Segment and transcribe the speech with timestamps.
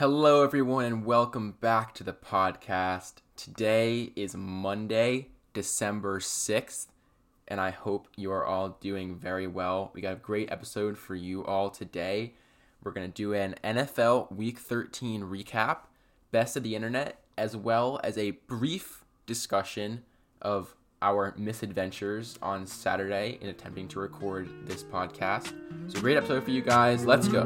[0.00, 3.16] Hello, everyone, and welcome back to the podcast.
[3.36, 6.86] Today is Monday, December 6th,
[7.46, 9.90] and I hope you are all doing very well.
[9.92, 12.32] We got a great episode for you all today.
[12.82, 15.80] We're going to do an NFL Week 13 recap,
[16.32, 20.04] best of the internet, as well as a brief discussion
[20.40, 25.52] of our misadventures on Saturday in attempting to record this podcast.
[25.88, 27.04] So, great episode for you guys.
[27.04, 27.44] Let's go.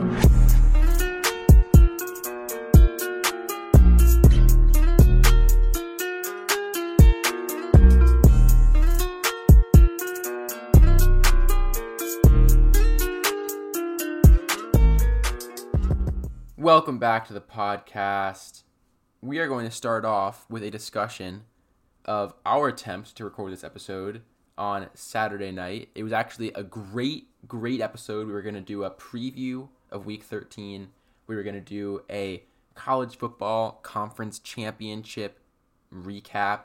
[16.65, 18.63] Welcome back to the podcast.
[19.21, 21.43] We are going to start off with a discussion
[22.07, 24.23] of our attempt to record this episode
[24.57, 25.91] on Saturday night.
[25.95, 28.27] It was actually a great, great episode.
[28.27, 30.89] We were going to do a preview of week 13.
[31.27, 35.41] We were going to do a college football conference championship
[35.95, 36.61] recap,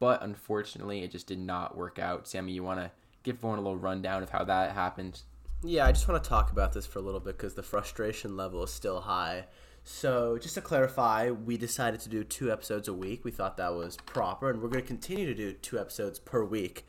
[0.00, 2.26] but unfortunately, it just did not work out.
[2.26, 2.90] Sammy, you want to
[3.22, 5.20] give everyone a little rundown of how that happened?
[5.68, 8.36] Yeah, I just want to talk about this for a little bit because the frustration
[8.36, 9.46] level is still high.
[9.82, 13.24] So, just to clarify, we decided to do two episodes a week.
[13.24, 16.44] We thought that was proper, and we're going to continue to do two episodes per
[16.44, 16.86] week.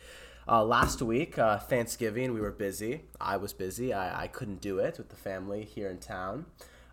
[0.48, 3.06] Uh, last week, uh, Thanksgiving, we were busy.
[3.20, 3.94] I was busy.
[3.94, 6.46] I, I couldn't do it with the family here in town.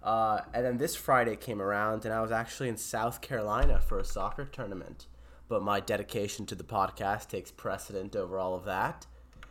[0.03, 3.99] Uh, and then this Friday came around, and I was actually in South Carolina for
[3.99, 5.07] a soccer tournament.
[5.49, 9.07] But my dedication to the podcast takes precedent over all of that.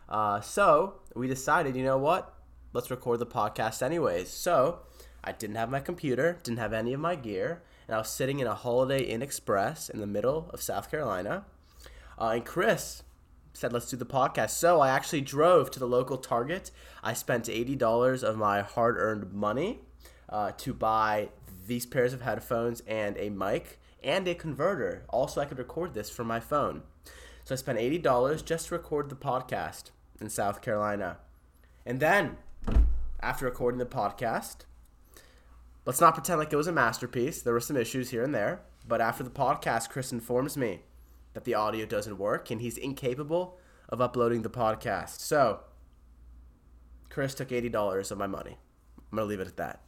[0.09, 2.33] Uh, so we decided, you know what?
[2.73, 4.29] Let's record the podcast anyways.
[4.29, 4.79] So
[5.23, 8.39] I didn't have my computer, didn't have any of my gear, and I was sitting
[8.39, 11.45] in a Holiday Inn Express in the middle of South Carolina.
[12.19, 13.03] Uh, and Chris
[13.53, 14.51] said, let's do the podcast.
[14.51, 16.71] So I actually drove to the local Target.
[17.03, 19.79] I spent $80 of my hard earned money
[20.29, 21.29] uh, to buy
[21.67, 25.05] these pairs of headphones and a mic and a converter.
[25.09, 26.81] Also, I could record this from my phone.
[27.45, 31.17] So I spent $80 just to record the podcast in South Carolina.
[31.85, 32.37] And then,
[33.21, 34.65] after recording the podcast,
[35.85, 37.41] let's not pretend like it was a masterpiece.
[37.41, 38.61] There were some issues here and there.
[38.87, 40.81] But after the podcast, Chris informs me
[41.33, 43.57] that the audio doesn't work and he's incapable
[43.89, 45.19] of uploading the podcast.
[45.19, 45.61] So,
[47.09, 48.57] Chris took $80 of my money.
[48.97, 49.81] I'm going to leave it at that.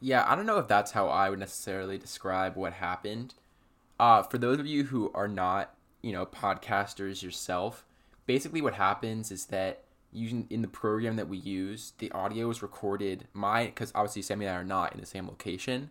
[0.00, 3.34] Yeah, I don't know if that's how I would necessarily describe what happened.
[3.98, 7.84] Uh, for those of you who are not, you know, podcasters yourself,
[8.26, 12.62] basically what happens is that using in the program that we use, the audio is
[12.62, 15.90] recorded my because obviously Sammy and I are not in the same location,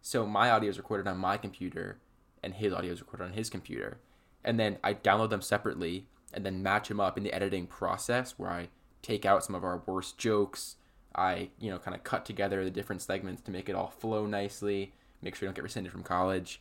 [0.00, 1.98] so my audio is recorded on my computer,
[2.42, 3.98] and his audio is recorded on his computer,
[4.44, 8.38] and then I download them separately and then match them up in the editing process
[8.38, 8.68] where I
[9.02, 10.76] take out some of our worst jokes.
[11.14, 14.26] I you know kind of cut together the different segments to make it all flow
[14.26, 16.60] nicely, make sure you don't get rescinded from college,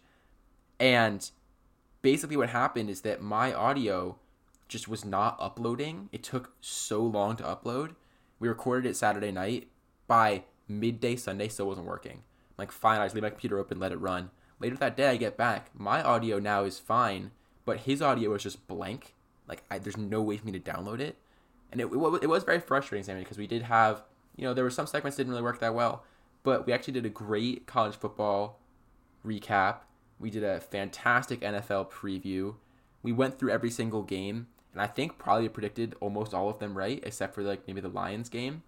[0.79, 1.29] and
[2.01, 4.17] basically what happened is that my audio
[4.71, 6.07] just was not uploading.
[6.13, 7.95] It took so long to upload.
[8.39, 9.67] We recorded it Saturday night.
[10.07, 12.13] By midday Sunday, still wasn't working.
[12.13, 14.31] I'm like, fine, I just leave my computer open, let it run.
[14.59, 15.71] Later that day, I get back.
[15.73, 17.31] My audio now is fine,
[17.65, 19.13] but his audio is just blank.
[19.47, 21.17] Like, I, there's no way for me to download it.
[21.71, 24.03] And it, it, it was very frustrating, Sammy, because we did have,
[24.37, 26.03] you know, there were some segments didn't really work that well,
[26.43, 28.59] but we actually did a great college football
[29.25, 29.79] recap.
[30.19, 32.55] We did a fantastic NFL preview.
[33.03, 36.77] We went through every single game and I think probably predicted almost all of them
[36.77, 38.63] right, except for like maybe the Lions game.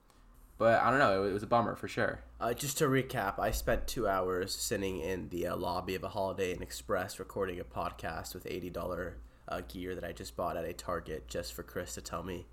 [0.57, 1.23] But I don't know.
[1.23, 2.21] It was a bummer for sure.
[2.39, 6.09] Uh, just to recap, I spent two hours sitting in the uh, lobby of a
[6.09, 10.57] Holiday Inn Express recording a podcast with eighty dollar uh, gear that I just bought
[10.57, 12.45] at a Target just for Chris to tell me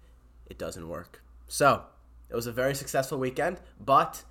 [0.46, 1.22] it doesn't work.
[1.46, 1.84] So
[2.28, 4.24] it was a very successful weekend, but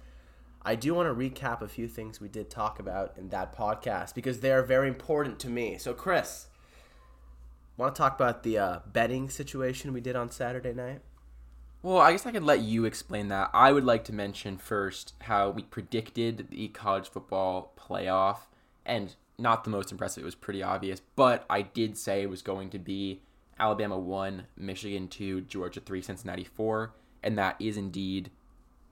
[0.62, 4.14] I do want to recap a few things we did talk about in that podcast
[4.14, 5.78] because they are very important to me.
[5.78, 6.48] So Chris,
[7.80, 11.00] Want to talk about the uh, betting situation we did on Saturday night?
[11.82, 13.52] Well, I guess I could let you explain that.
[13.54, 18.40] I would like to mention first how we predicted the college football playoff,
[18.86, 20.24] and not the most impressive.
[20.24, 23.22] It was pretty obvious, but I did say it was going to be
[23.58, 26.92] Alabama 1, Michigan 2, Georgia 3, Cincinnati 4,
[27.24, 28.30] and that is indeed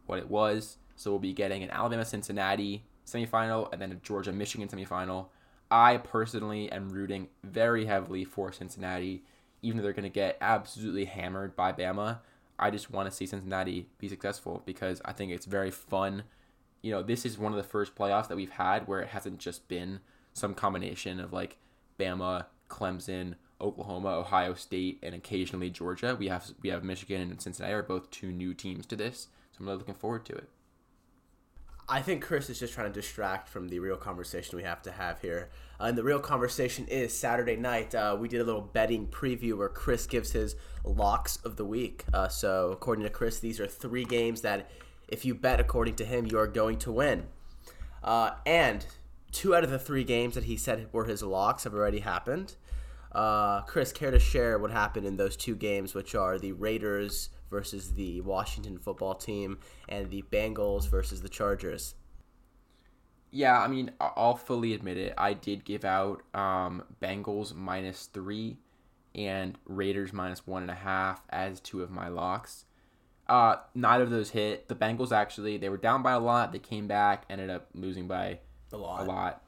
[0.05, 0.77] what it was.
[0.95, 5.25] So we'll be getting an Alabama Cincinnati semifinal and then a Georgia Michigan semifinal.
[5.69, 9.23] I personally am rooting very heavily for Cincinnati,
[9.61, 12.19] even though they're going to get absolutely hammered by Bama.
[12.59, 16.23] I just want to see Cincinnati be successful because I think it's very fun.
[16.81, 19.39] You know, this is one of the first playoffs that we've had where it hasn't
[19.39, 19.99] just been
[20.33, 21.57] some combination of like
[21.99, 26.15] Bama, Clemson, Oklahoma, Ohio State, and occasionally Georgia.
[26.17, 29.57] We have we have Michigan and Cincinnati are both two new teams to this, so
[29.59, 30.49] I'm really looking forward to it.
[31.89, 34.91] I think Chris is just trying to distract from the real conversation we have to
[34.91, 35.47] have here.
[35.79, 37.95] Uh, and the real conversation is Saturday night.
[37.95, 42.03] Uh, we did a little betting preview where Chris gives his locks of the week.
[42.13, 44.69] Uh, so, according to Chris, these are three games that,
[45.07, 47.27] if you bet according to him, you are going to win.
[48.03, 48.85] Uh, and
[49.31, 52.55] two out of the three games that he said were his locks have already happened.
[53.13, 57.29] Uh, Chris, care to share what happened in those two games, which are the Raiders
[57.49, 61.95] versus the Washington football team and the Bengals versus the Chargers?
[63.31, 65.13] Yeah, I mean, I'll fully admit it.
[65.17, 68.57] I did give out um, Bengals minus three
[69.13, 72.65] and Raiders minus one and a half as two of my locks.
[73.27, 74.69] Uh, neither of those hit.
[74.69, 76.53] The Bengals actually they were down by a lot.
[76.53, 78.39] They came back, ended up losing by
[78.71, 79.01] a lot.
[79.01, 79.43] A lot.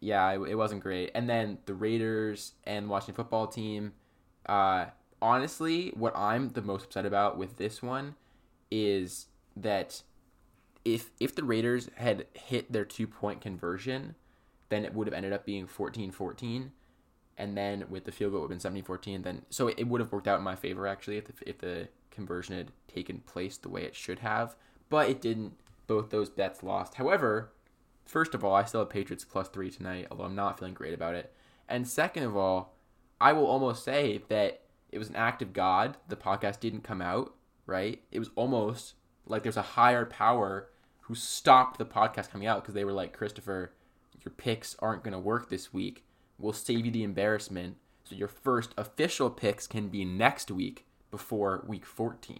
[0.00, 1.10] Yeah, it, it wasn't great.
[1.14, 3.94] And then the Raiders and Washington football team.
[4.44, 4.86] Uh,
[5.20, 8.14] honestly, what I'm the most upset about with this one
[8.70, 9.26] is
[9.56, 10.02] that
[10.84, 14.14] if if the Raiders had hit their two point conversion,
[14.68, 16.70] then it would have ended up being 14-14
[17.36, 20.00] and then with the field goal it would have been 17-14 then so it would
[20.00, 23.56] have worked out in my favor actually if the, if the conversion had taken place
[23.56, 24.56] the way it should have,
[24.88, 25.54] but it didn't.
[25.86, 26.94] Both those bets lost.
[26.94, 27.52] However,
[28.06, 30.94] first of all, I still have Patriots plus 3 tonight, although I'm not feeling great
[30.94, 31.30] about it.
[31.68, 32.74] And second of all,
[33.20, 34.62] I will almost say that
[34.94, 35.96] it was an act of God.
[36.08, 37.34] The podcast didn't come out,
[37.66, 38.00] right?
[38.12, 38.94] It was almost
[39.26, 40.68] like there's a higher power
[41.00, 43.72] who stopped the podcast coming out because they were like, Christopher,
[44.24, 46.04] your picks aren't going to work this week.
[46.38, 47.76] We'll save you the embarrassment.
[48.04, 52.38] So your first official picks can be next week before week 14.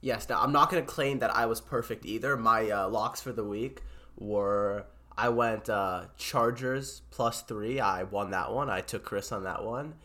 [0.00, 2.38] Yes, now I'm not going to claim that I was perfect either.
[2.38, 3.82] My uh, locks for the week
[4.16, 7.80] were I went uh, Chargers plus three.
[7.80, 8.70] I won that one.
[8.70, 9.96] I took Chris on that one.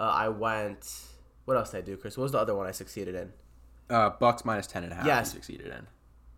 [0.00, 0.90] Uh, I went.
[1.44, 2.16] What else did I do, Chris?
[2.16, 3.32] What was the other one I succeeded in?
[3.90, 5.06] Uh, Bucks minus ten and a half.
[5.06, 5.86] Yes, I succeeded in.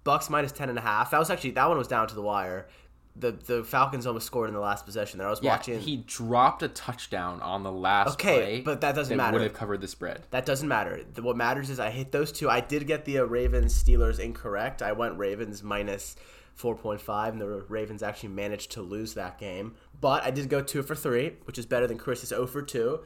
[0.02, 1.12] Bucks minus ten and a half.
[1.12, 2.66] That was actually that one was down to the wire.
[3.14, 5.28] The the Falcons almost scored in the last possession there.
[5.28, 5.78] I was yeah, watching.
[5.78, 8.60] He dropped a touchdown on the last okay, play.
[8.62, 9.34] but that doesn't that matter.
[9.34, 10.22] Would have covered the spread.
[10.32, 11.04] That doesn't matter.
[11.20, 12.50] What matters is I hit those two.
[12.50, 14.82] I did get the uh, Ravens Steelers incorrect.
[14.82, 16.16] I went Ravens minus
[16.58, 19.74] 4.5, and the Ravens actually managed to lose that game.
[20.00, 23.00] But I did go two for three, which is better than Chris's 0 for 2.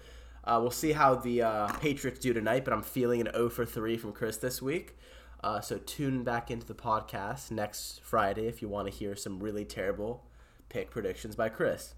[0.47, 3.67] Uh, we'll see how the uh, Patriots do tonight, but I'm feeling an 0 for
[3.67, 4.97] 3 from Chris this week.
[5.43, 9.41] Uh, so tune back into the podcast next Friday if you want to hear some
[9.41, 10.25] really terrible
[10.69, 11.95] pick predictions by Chris.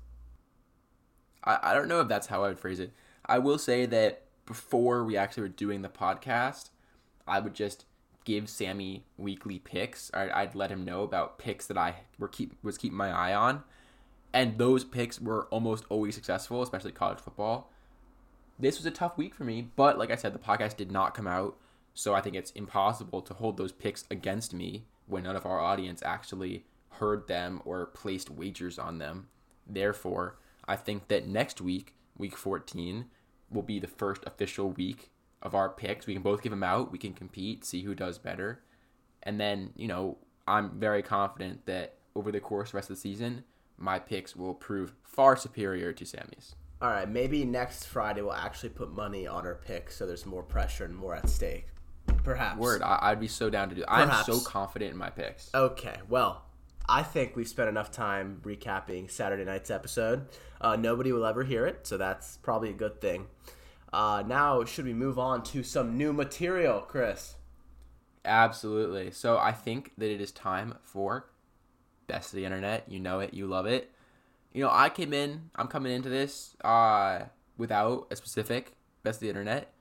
[1.45, 2.93] I, I don't know if that's how I would phrase it.
[3.27, 6.71] I will say that before we actually were doing the podcast,
[7.27, 7.85] I would just
[8.25, 10.11] give Sammy weekly picks.
[10.15, 13.35] I, I'd let him know about picks that I were keep was keeping my eye
[13.35, 13.63] on,
[14.33, 17.71] and those picks were almost always successful, especially college football.
[18.59, 21.15] This was a tough week for me, but like I said, the podcast did not
[21.15, 21.57] come out,
[21.95, 25.61] so I think it's impossible to hold those picks against me when none of our
[25.61, 29.29] audience actually heard them or placed wagers on them.
[29.65, 33.07] Therefore, I think that next week, week 14,
[33.51, 36.07] will be the first official week of our picks.
[36.07, 38.63] We can both give them out, we can compete, see who does better.
[39.23, 40.19] And then, you know,
[40.49, 43.45] I'm very confident that over the course of the rest of the season,
[43.77, 46.57] my picks will prove far superior to Sammy's.
[46.81, 50.45] All right, maybe next Friday we'll actually put money on our picks so there's more
[50.45, 51.67] pressure and more at stake.
[52.23, 52.59] Perhaps.
[52.59, 53.85] Word, I, would be so down to do.
[53.89, 55.51] I'm so confident in my picks.
[55.53, 56.45] Okay, well,
[56.89, 60.29] I think we've spent enough time recapping Saturday night's episode.
[60.61, 63.27] Uh, nobody will ever hear it, so that's probably a good thing.
[63.93, 67.35] Uh, now, should we move on to some new material, Chris?
[68.25, 69.11] Absolutely.
[69.11, 71.29] So I think that it is time for
[72.07, 72.85] best of the internet.
[72.89, 73.91] You know it, you love it
[74.53, 77.21] you know, I came in, I'm coming into this uh,
[77.57, 79.73] without a specific best of the internet.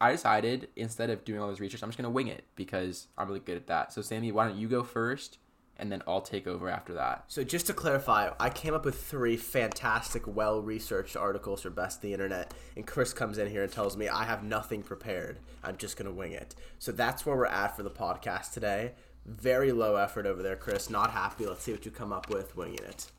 [0.00, 3.28] I decided instead of doing all this research, I'm just gonna wing it because I'm
[3.28, 3.92] really good at that.
[3.92, 5.38] So Sammy, why don't you go first,
[5.76, 7.24] and then I'll take over after that.
[7.28, 12.02] So just to clarify, I came up with three fantastic, well-researched articles for best of
[12.02, 15.38] the internet, and Chris comes in here and tells me I have nothing prepared.
[15.62, 16.54] I'm just gonna wing it.
[16.78, 18.92] So that's where we're at for the podcast today.
[19.24, 20.90] Very low effort over there, Chris.
[20.90, 21.46] Not happy.
[21.46, 23.10] Let's see what you come up with winging it.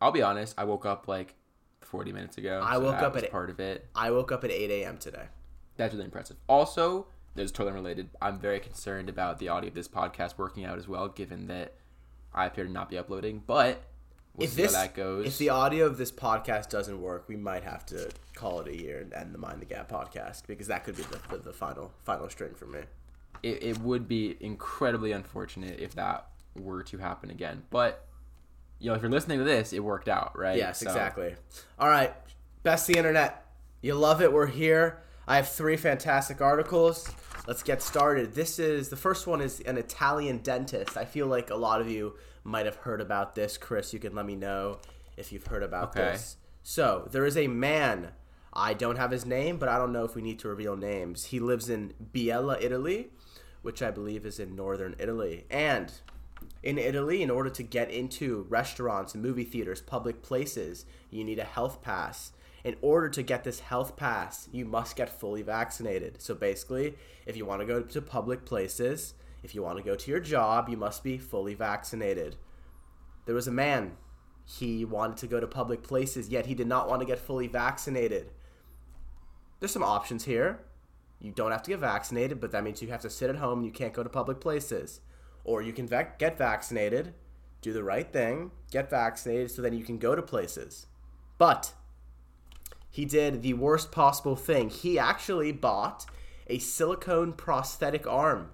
[0.00, 0.54] I'll be honest.
[0.56, 1.34] I woke up like
[1.80, 2.60] 40 minutes ago.
[2.64, 3.86] I so woke up at part of it.
[3.94, 4.98] I woke up at 8 a.m.
[4.98, 5.24] today.
[5.76, 6.36] That's really impressive.
[6.48, 8.10] Also, there's totally related.
[8.20, 11.74] I'm very concerned about the audio of this podcast working out as well, given that
[12.34, 13.42] I appear to not be uploading.
[13.46, 13.82] But
[14.36, 15.26] we'll if see this, how that goes.
[15.26, 18.76] If the audio of this podcast doesn't work, we might have to call it a
[18.76, 21.52] year and end the Mind the Gap podcast because that could be the, the, the
[21.52, 22.80] final final string for me.
[23.42, 26.26] It, it would be incredibly unfortunate if that
[26.56, 27.62] were to happen again.
[27.70, 28.06] But
[28.80, 30.56] you know, if you're listening to this, it worked out, right?
[30.56, 30.86] Yes, so.
[30.86, 31.36] exactly.
[31.78, 32.12] All right,
[32.62, 33.46] best the internet.
[33.82, 34.32] You love it.
[34.32, 35.02] We're here.
[35.28, 37.08] I have three fantastic articles.
[37.46, 38.34] let's get started.
[38.34, 40.96] This is the first one is an Italian dentist.
[40.96, 43.56] I feel like a lot of you might have heard about this.
[43.56, 44.80] Chris, you can let me know
[45.16, 46.12] if you've heard about Okay.
[46.12, 46.36] this.
[46.62, 48.12] So, there is a man.
[48.52, 51.26] I don't have his name, but I don't know if we need to reveal names.
[51.26, 53.10] He lives in Biella, Italy,
[53.62, 55.46] which I believe is in northern Italy.
[55.50, 55.92] And
[56.62, 61.44] in Italy, in order to get into restaurants, movie theaters, public places, you need a
[61.44, 62.32] health pass.
[62.62, 66.20] In order to get this health pass, you must get fully vaccinated.
[66.20, 69.94] So basically, if you want to go to public places, if you want to go
[69.94, 72.36] to your job, you must be fully vaccinated.
[73.24, 73.96] There was a man.
[74.44, 77.46] He wanted to go to public places, yet he did not want to get fully
[77.46, 78.32] vaccinated.
[79.60, 80.60] There's some options here.
[81.20, 83.60] You don't have to get vaccinated, but that means you have to sit at home
[83.60, 85.00] and you can't go to public places.
[85.44, 87.14] Or you can vac- get vaccinated,
[87.60, 90.86] do the right thing, get vaccinated so then you can go to places.
[91.38, 91.72] But
[92.90, 94.68] he did the worst possible thing.
[94.70, 96.06] He actually bought
[96.46, 98.50] a silicone prosthetic arm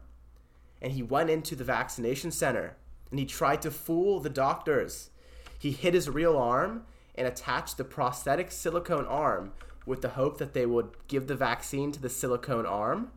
[0.82, 2.76] and he went into the vaccination center
[3.10, 5.10] and he tried to fool the doctors.
[5.58, 9.52] He hid his real arm and attached the prosthetic silicone arm
[9.86, 13.10] with the hope that they would give the vaccine to the silicone arm.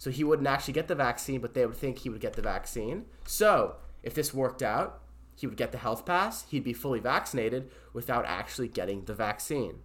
[0.00, 2.40] So he wouldn't actually get the vaccine, but they would think he would get the
[2.40, 3.04] vaccine.
[3.26, 5.02] So if this worked out,
[5.36, 9.80] he would get the health pass, he'd be fully vaccinated without actually getting the vaccine.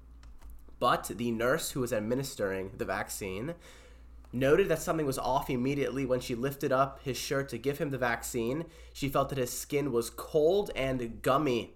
[0.80, 3.56] But the nurse who was administering the vaccine
[4.32, 7.90] noted that something was off immediately when she lifted up his shirt to give him
[7.90, 8.64] the vaccine.
[8.94, 11.74] She felt that his skin was cold and gummy.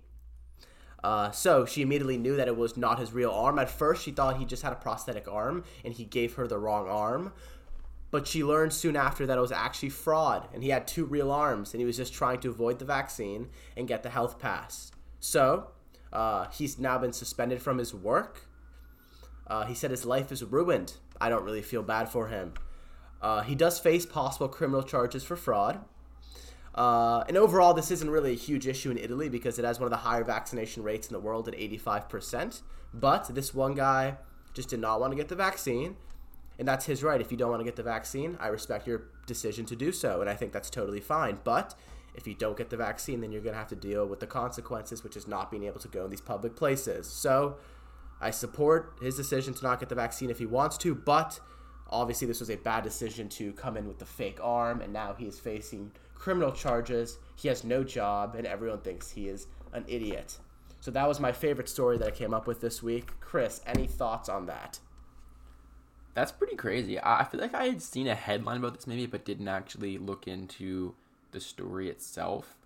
[1.03, 3.60] Uh, so she immediately knew that it was not his real arm.
[3.60, 6.58] At first, she thought he just had a prosthetic arm and he gave her the
[6.58, 7.34] wrong arm.
[8.11, 11.31] But she learned soon after that it was actually fraud and he had two real
[11.31, 14.91] arms and he was just trying to avoid the vaccine and get the health pass.
[15.19, 15.67] So
[16.11, 18.47] uh, he's now been suspended from his work.
[19.45, 20.93] Uh, he said his life is ruined.
[21.21, 22.53] I don't really feel bad for him.
[23.21, 25.83] Uh, he does face possible criminal charges for fraud.
[26.75, 29.85] Uh, and overall, this isn't really a huge issue in Italy because it has one
[29.85, 32.61] of the higher vaccination rates in the world at 85%.
[32.93, 34.17] But this one guy
[34.53, 35.97] just did not want to get the vaccine.
[36.59, 37.21] And that's his right.
[37.21, 40.19] If you don't want to get the vaccine, I respect your decision to do so.
[40.19, 41.39] And I think that's totally fine.
[41.45, 41.73] But
[42.13, 44.27] if you don't get the vaccine, then you're going to have to deal with the
[44.27, 47.07] consequences, which is not being able to go in these public places.
[47.07, 47.55] So
[48.19, 50.93] I support his decision to not get the vaccine if he wants to.
[50.93, 51.39] But
[51.89, 54.81] obviously, this was a bad decision to come in with the fake arm.
[54.81, 57.19] And now he is facing criminal charges.
[57.37, 58.35] He has no job.
[58.35, 60.37] And everyone thinks he is an idiot.
[60.81, 63.17] So that was my favorite story that I came up with this week.
[63.21, 64.79] Chris, any thoughts on that?
[66.19, 66.99] That's pretty crazy.
[67.01, 70.27] I feel like I had seen a headline about this maybe, but didn't actually look
[70.27, 70.93] into
[71.31, 72.57] the story itself.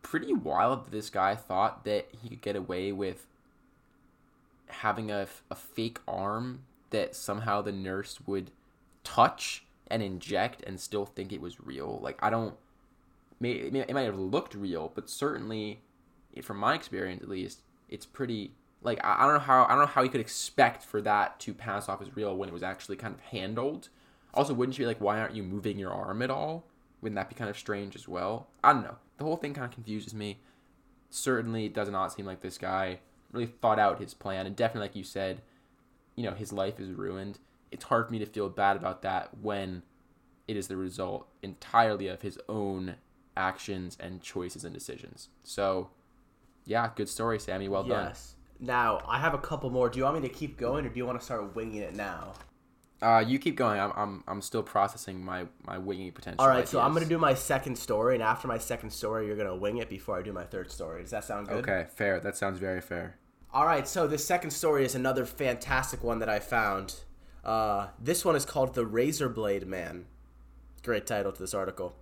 [0.00, 3.26] Pretty wild that this guy thought that he could get away with
[4.68, 8.52] having a, a fake arm that somehow the nurse would
[9.04, 11.98] touch and inject and still think it was real.
[12.02, 12.54] Like, I don't.
[13.42, 15.82] It might have looked real, but certainly,
[16.40, 19.86] from my experience at least, it's pretty like I, don't know how I don't know
[19.86, 22.96] how you could expect for that to pass off as real when it was actually
[22.96, 23.88] kind of handled.
[24.32, 26.64] Also, wouldn't you be like, why aren't you moving your arm at all?
[27.00, 28.48] Wouldn't that be kind of strange as well?
[28.62, 28.96] I don't know.
[29.18, 30.38] The whole thing kind of confuses me.
[31.10, 33.00] Certainly, it does not seem like this guy
[33.32, 35.42] really thought out his plan, and definitely, like you said,
[36.14, 37.38] you know, his life is ruined.
[37.70, 39.82] It's hard for me to feel bad about that when
[40.46, 42.96] it is the result entirely of his own
[43.36, 45.28] actions and choices and decisions.
[45.44, 45.90] So,
[46.64, 47.68] yeah, good story, Sammy.
[47.68, 48.06] Well done.
[48.60, 49.88] Now, I have a couple more.
[49.88, 51.94] Do you want me to keep going or do you want to start winging it
[51.94, 52.34] now?
[53.02, 53.80] Uh, you keep going.
[53.80, 56.42] I'm, I'm, I'm still processing my, my winging potential.
[56.42, 59.26] All right, so I'm going to do my second story, and after my second story,
[59.26, 61.00] you're going to wing it before I do my third story.
[61.00, 61.66] Does that sound good?
[61.66, 62.20] Okay, fair.
[62.20, 63.16] That sounds very fair.
[63.54, 66.96] All right, so this second story is another fantastic one that I found.
[67.42, 70.04] Uh, this one is called The Razor Blade Man.
[70.82, 71.96] Great title to this article.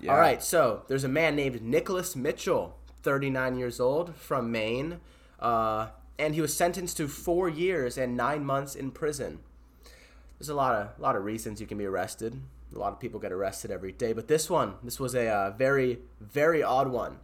[0.00, 0.12] Yeah.
[0.12, 5.00] All right, so there's a man named Nicholas Mitchell, 39 years old, from Maine,
[5.40, 5.88] uh,
[6.18, 9.40] and he was sentenced to four years and nine months in prison.
[10.38, 12.40] There's a lot of a lot of reasons you can be arrested.
[12.74, 15.50] A lot of people get arrested every day, but this one, this was a uh,
[15.50, 17.18] very very odd one.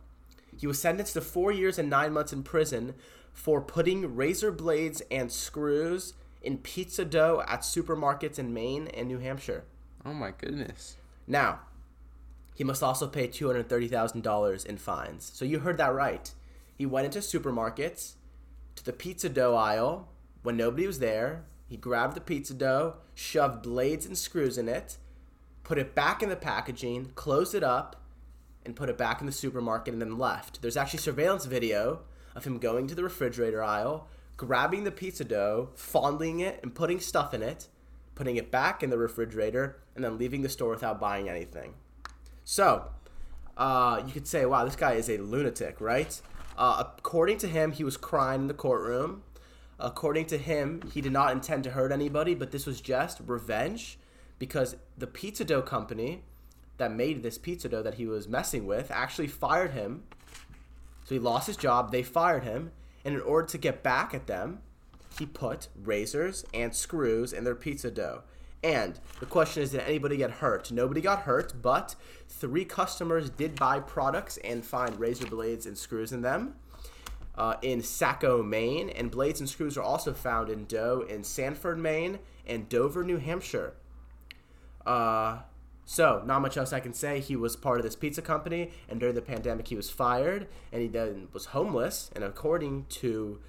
[0.57, 2.95] He was sentenced to four years and nine months in prison
[3.33, 9.19] for putting razor blades and screws in pizza dough at supermarkets in Maine and New
[9.19, 9.65] Hampshire.
[10.05, 10.97] Oh my goodness.
[11.27, 11.61] Now,
[12.55, 15.31] he must also pay $230,000 in fines.
[15.35, 16.31] So you heard that right.
[16.83, 18.15] He went into supermarkets
[18.75, 20.09] to the pizza dough aisle
[20.43, 21.45] when nobody was there.
[21.69, 24.97] He grabbed the pizza dough, shoved blades and screws in it,
[25.63, 28.03] put it back in the packaging, closed it up,
[28.67, 30.61] and put it back in the supermarket and then left.
[30.61, 32.01] There's actually surveillance video
[32.35, 36.99] of him going to the refrigerator aisle, grabbing the pizza dough, fondling it, and putting
[36.99, 37.69] stuff in it,
[38.17, 41.75] putting it back in the refrigerator, and then leaving the store without buying anything.
[42.43, 42.91] So,
[43.57, 46.21] uh, you could say, wow, this guy is a lunatic, right?
[46.63, 49.25] Uh, according to him, he was crying in the courtroom.
[49.81, 53.99] According to him, he did not intend to hurt anybody, but this was just revenge
[54.39, 56.23] because the pizza dough company
[56.77, 60.05] that made this pizza dough that he was messing with actually fired him.
[61.03, 62.71] So he lost his job, they fired him,
[63.05, 64.61] and in order to get back at them,
[65.19, 68.23] he put razors and screws in their pizza dough.
[68.63, 70.71] And the question is, did anybody get hurt?
[70.71, 71.97] Nobody got hurt, but
[72.29, 76.55] three customers did buy products and find razor blades and screws in them.
[77.35, 81.79] Uh, in Saco, Maine, and blades and screws are also found in dough in Sanford,
[81.79, 83.75] Maine, and Dover, New Hampshire.
[84.85, 85.39] Uh,
[85.85, 87.21] so, not much else I can say.
[87.21, 90.83] He was part of this pizza company, and during the pandemic, he was fired, and
[90.83, 92.11] he then was homeless.
[92.15, 93.41] And according to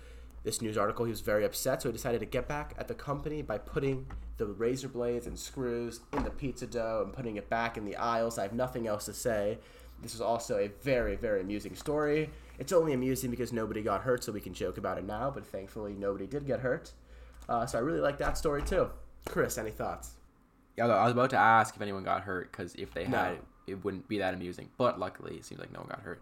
[0.44, 2.94] this news article, he was very upset, so he decided to get back at the
[2.94, 7.50] company by putting the razor blades and screws in the pizza dough and putting it
[7.50, 8.38] back in the aisles.
[8.38, 9.60] I have nothing else to say.
[10.02, 12.30] This was also a very, very amusing story.
[12.60, 15.46] It's only amusing because nobody got hurt, so we can joke about it now, but
[15.46, 16.92] thankfully, nobody did get hurt.
[17.48, 18.90] Uh, so I really like that story too.
[19.26, 20.12] Chris, any thoughts?
[20.78, 23.18] Yeah, I was about to ask if anyone got hurt because if they No.
[23.18, 23.38] had,
[23.68, 24.70] it wouldn't be that amusing.
[24.78, 26.22] But luckily, it seems like no one got hurt.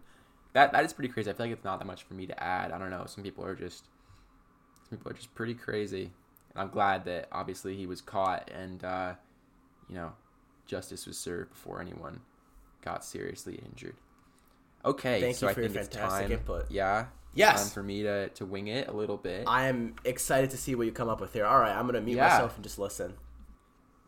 [0.52, 1.30] That that is pretty crazy.
[1.30, 2.70] I feel like it's not that much for me to add.
[2.72, 3.04] I don't know.
[3.06, 3.86] Some people are just,
[4.88, 6.12] some people are just pretty crazy.
[6.56, 9.14] I'm glad that obviously he was caught and, uh,
[9.88, 10.12] you know,
[10.66, 12.20] justice was served before anyone
[12.82, 13.94] got seriously injured.
[14.84, 16.32] Okay, Thank so you for your think it's fantastic time.
[16.32, 16.70] input.
[16.70, 17.06] Yeah.
[17.34, 17.62] Yes.
[17.62, 19.44] Time for me to, to wing it a little bit.
[19.46, 21.46] I am excited to see what you come up with here.
[21.46, 22.28] All right, I'm gonna mute Yeah.
[22.28, 23.14] myself and just listen.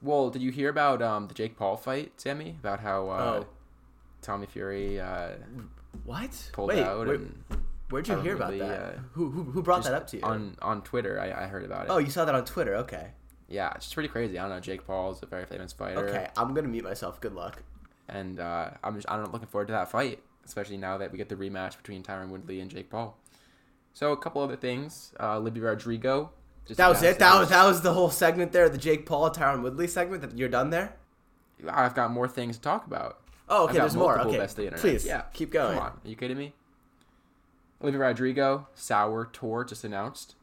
[0.02, 2.56] Well, did you hear about um, the Jake Paul fight, Sammy?
[2.60, 3.46] About how uh, Oh.
[4.20, 5.30] Tommy Fury uh,
[6.04, 6.50] What?
[6.52, 7.42] pulled Wait, out where, and
[7.90, 8.80] where'd you hear about that?
[8.80, 10.22] uh, who, who who brought that up to you?
[10.22, 11.20] on on Twitter.
[11.20, 11.90] I, I heard about it.
[11.90, 12.76] oh, you saw that on Twitter.
[12.76, 13.08] Okay.
[13.48, 14.38] yeah, it's just pretty crazy.
[14.38, 14.60] I don't know.
[14.60, 17.20] Jake Paul's a very famous fighter, Okay, I'm gonna mute myself.
[17.20, 17.62] Good luck.
[18.08, 21.28] and uh, I'm just I'm looking forward to that fight, especially now that we get
[21.28, 23.18] the rematch between Tyron Woodley and Jake Paul.
[23.92, 25.12] So a couple other things.
[25.20, 26.30] Uh, Olivia Rodrigo.
[26.68, 27.18] That was it.
[27.18, 28.68] That was that was the whole segment there.
[28.68, 30.22] The Jake Paul, Tyron Woodley segment.
[30.22, 30.96] That you're done there.
[31.68, 33.20] I've got more things to talk about.
[33.48, 33.74] Oh, okay.
[33.78, 34.18] There's more.
[34.20, 35.06] Okay, the please.
[35.06, 35.22] Yeah.
[35.32, 35.74] keep going.
[35.76, 36.54] Come on, are you kidding me?
[37.84, 40.36] Olivia Rodrigo Sour tour just announced.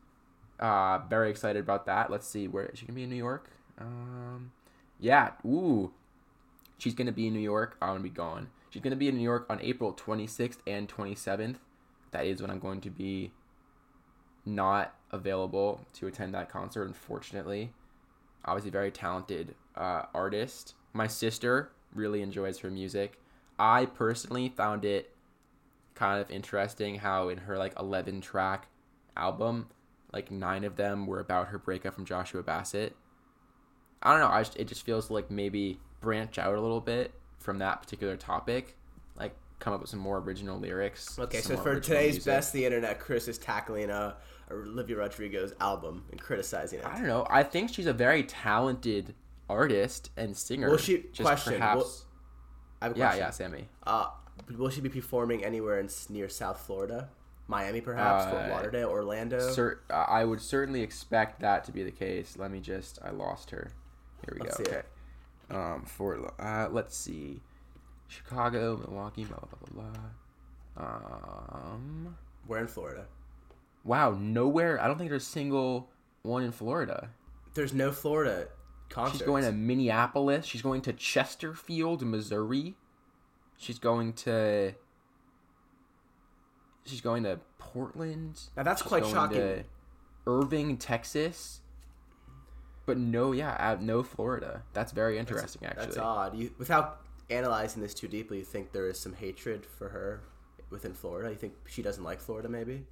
[0.60, 2.12] Uh, very excited about that.
[2.12, 3.50] Let's see where she gonna be in New York.
[3.80, 4.52] Um,
[5.00, 5.92] yeah, ooh,
[6.78, 7.78] she's gonna be in New York.
[7.82, 8.50] I'm gonna be gone.
[8.70, 11.56] She's gonna be in New York on April 26th and 27th.
[12.12, 13.32] That is when I'm going to be
[14.46, 16.84] not available to attend that concert.
[16.84, 17.74] Unfortunately,
[18.46, 20.76] obviously very talented uh, artist.
[20.94, 23.18] My sister really enjoys her music.
[23.58, 25.10] I personally found it
[25.96, 28.68] kind of interesting how in her like 11 track
[29.16, 29.70] album,
[30.12, 32.96] like nine of them were about her breakup from Joshua Bassett.
[34.04, 34.30] I don't know.
[34.30, 38.18] I just, it just feels like maybe branch out a little bit from that particular
[38.18, 38.76] topic,
[39.16, 41.18] like come up with some more original lyrics.
[41.20, 42.26] Okay, so for today's music.
[42.26, 44.16] best, the internet, Chris is tackling a
[44.50, 46.86] Olivia Rodrigo's album and criticizing it.
[46.86, 47.26] I don't know.
[47.30, 49.14] I think she's a very talented
[49.50, 50.70] artist and singer.
[50.70, 51.78] Will she- just question, perhaps?
[51.78, 51.92] will-
[52.82, 53.22] I have a yeah, question.
[53.24, 53.68] yeah, Sammy.
[53.86, 54.08] Uh,
[54.58, 57.10] will she be performing anywhere in near South Florida,
[57.48, 59.40] Miami, perhaps, Fort Uh, Lauderdale, Orlando?
[59.52, 62.38] Cer- uh, I would certainly expect that to be the case.
[62.38, 63.00] Let me just.
[63.04, 63.72] I lost her.
[64.26, 64.64] Here we Let's go.
[64.64, 64.80] see Okay.
[65.50, 65.56] it.
[65.56, 66.34] Um, Fort.
[66.40, 67.42] Uh, let's see.
[68.08, 69.92] Chicago, Milwaukee, blah blah blah
[70.76, 70.86] blah.
[70.86, 72.16] Um.
[72.48, 73.06] We're in Florida.
[73.84, 74.80] Wow, nowhere.
[74.82, 75.90] I don't think there's a single
[76.24, 77.10] one in Florida.
[77.54, 78.48] There's no Florida
[78.90, 79.20] concerts.
[79.20, 80.46] She's going to Minneapolis.
[80.46, 82.76] She's going to Chesterfield, Missouri.
[83.62, 84.74] She's going to.
[86.84, 88.42] She's going to Portland.
[88.58, 89.66] Now that's She's quite shocking.
[90.26, 91.62] Irving, Texas.
[92.88, 94.64] But no, yeah, no Florida.
[94.74, 95.86] That's very interesting, actually.
[95.86, 96.36] That's odd.
[96.36, 100.24] You, without analyzing this too deeply, you think there is some hatred for her
[100.72, 101.30] within Florida?
[101.30, 102.88] You think she doesn't like Florida, maybe?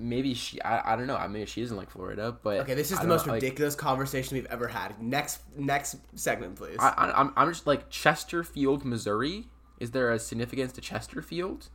[0.00, 0.60] Maybe she.
[0.62, 1.16] I, I don't know.
[1.16, 3.42] I mean, she doesn't like Florida, but Okay, this is I the most know, like,
[3.42, 5.00] ridiculous conversation we've ever had.
[5.00, 6.78] Next, next segment, please.
[6.80, 9.48] I, I, I'm, I'm just like Chesterfield, Missouri.
[9.78, 11.68] Is there a significance to Chesterfield?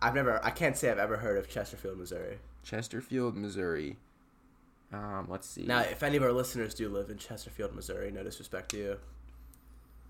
[0.00, 2.38] I've never, I can't say I've ever heard of Chesterfield, Missouri.
[2.62, 3.96] Chesterfield, Missouri.
[4.92, 5.62] Um, let's see.
[5.62, 8.96] Now, if any of our listeners do live in Chesterfield, Missouri, no disrespect to you,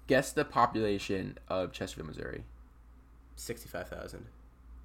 [0.07, 2.45] Guess the population of Chesterfield, Missouri.
[3.35, 4.27] sixty-five thousand.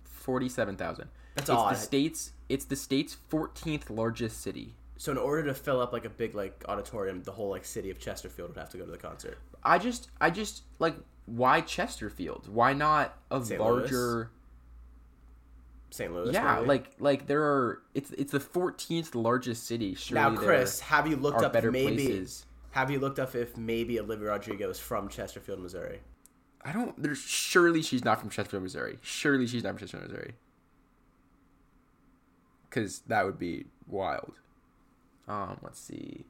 [0.03, 1.09] Forty-seven thousand.
[1.35, 1.75] That's it's odd.
[1.75, 2.31] the state's.
[2.51, 4.75] It's the state's fourteenth largest city.
[4.97, 7.89] So in order to fill up like a big like auditorium, the whole like city
[7.89, 9.37] of Chesterfield would have to go to the concert.
[9.63, 12.47] I just, I just like, why Chesterfield?
[12.47, 13.59] Why not a St.
[13.59, 13.79] Louis?
[13.79, 14.31] larger?
[15.91, 16.13] St.
[16.13, 16.33] Louis.
[16.33, 16.67] yeah, maybe?
[16.67, 17.81] like, like there are.
[17.93, 19.95] It's it's the fourteenth largest city.
[19.95, 22.05] Surely now, Chris, have you looked up better maybe?
[22.07, 22.45] places.
[22.71, 25.99] Have you looked up if maybe Olivia Rodrigo is from Chesterfield, Missouri?
[26.63, 27.01] I don't.
[27.01, 28.99] There's surely she's not from Chesterfield, Missouri.
[29.01, 30.33] Surely she's not from Chesterfield, Missouri.
[32.71, 34.39] Because that would be wild.
[35.27, 36.25] Um, let's see.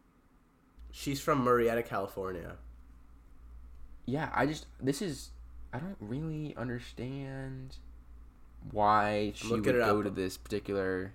[0.91, 2.57] She's from Murrieta, California.
[4.05, 5.29] Yeah, I just this is
[5.71, 7.77] I don't really understand
[8.71, 10.03] why she would go up.
[10.03, 11.13] to this particular.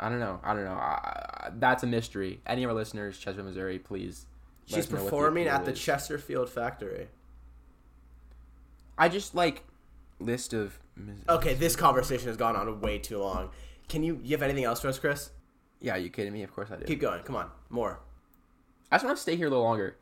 [0.00, 0.40] I don't know.
[0.42, 0.72] I don't know.
[0.72, 2.40] I, I, that's a mystery.
[2.46, 4.26] Any of our listeners, Chesterfield, Missouri, please.
[4.66, 5.80] She's performing at the is.
[5.80, 7.08] Chesterfield factory.
[8.98, 9.62] I just like
[10.18, 10.78] list of.
[11.28, 13.50] Okay, this conversation has gone on way too long.
[13.92, 15.32] Can you, you have anything else for us, Chris?
[15.78, 16.42] Yeah, you kidding me?
[16.42, 16.86] Of course I do.
[16.86, 17.22] Keep going.
[17.24, 18.00] Come on, more.
[18.90, 19.98] I just want to stay here a little longer.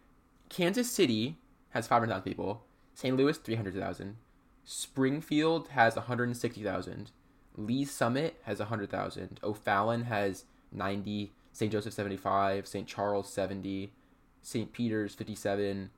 [0.48, 1.38] Kansas City
[1.70, 2.62] has 500,000 people.
[2.94, 3.16] St.
[3.16, 4.16] Louis 300,000.
[4.64, 7.11] Springfield has 160,000.
[7.57, 9.40] Lee Summit has 100,000.
[9.42, 11.33] O'Fallon has 90.
[11.53, 11.72] St.
[11.72, 12.68] Joseph 75.
[12.68, 12.87] St.
[12.87, 13.92] Charles 70.
[14.40, 14.72] St.
[14.72, 15.90] Peter's 57.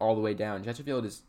[0.00, 0.64] All the way down.
[0.64, 1.22] Chesterfield is.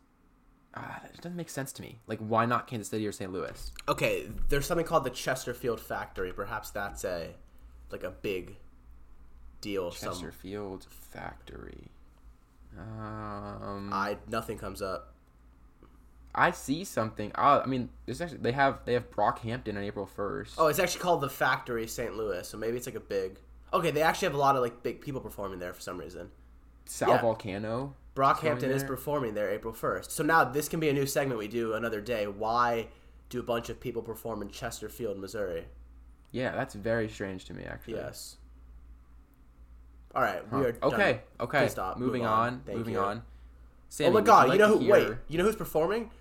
[0.76, 2.00] Ah, it doesn't make sense to me.
[2.06, 3.32] Like, why not Kansas City or St.
[3.32, 3.72] Louis?
[3.88, 6.32] Okay, there's something called the Chesterfield factory.
[6.32, 7.32] Perhaps that's a
[7.92, 8.58] like a big
[9.62, 9.92] deal.
[9.92, 11.90] Some Chesterfield Factory.
[12.78, 15.14] Um, I nothing comes up.
[16.36, 17.32] I see something.
[17.34, 20.56] Uh, I mean, there's actually they have they have Brockhampton on April first.
[20.58, 22.16] Oh, it's actually called the Factory St.
[22.16, 22.48] Louis.
[22.48, 23.40] So maybe it's like a big.
[23.74, 26.30] Okay, they actually have a lot of like big people performing there for some reason.
[26.86, 27.22] Sal yeah.
[27.22, 27.94] Vulcano.
[28.20, 30.12] Brockhampton is performing there April 1st.
[30.12, 32.28] So now this can be a new segment we do another day.
[32.28, 32.88] Why
[33.30, 35.66] do a bunch of people perform in Chesterfield, Missouri?
[36.32, 37.94] Yeah, that's very strange to me actually.
[37.96, 38.36] Yes.
[40.14, 40.58] All right, Huh.
[40.60, 40.94] we are done.
[40.94, 41.60] Okay, okay.
[41.60, 41.98] Please stop.
[41.98, 42.62] Moving Move on.
[42.66, 43.00] Thank moving you.
[43.00, 43.18] on.
[43.20, 43.24] Oh
[43.90, 46.12] Sammy, my god, you, like know who wait, you know who's performing?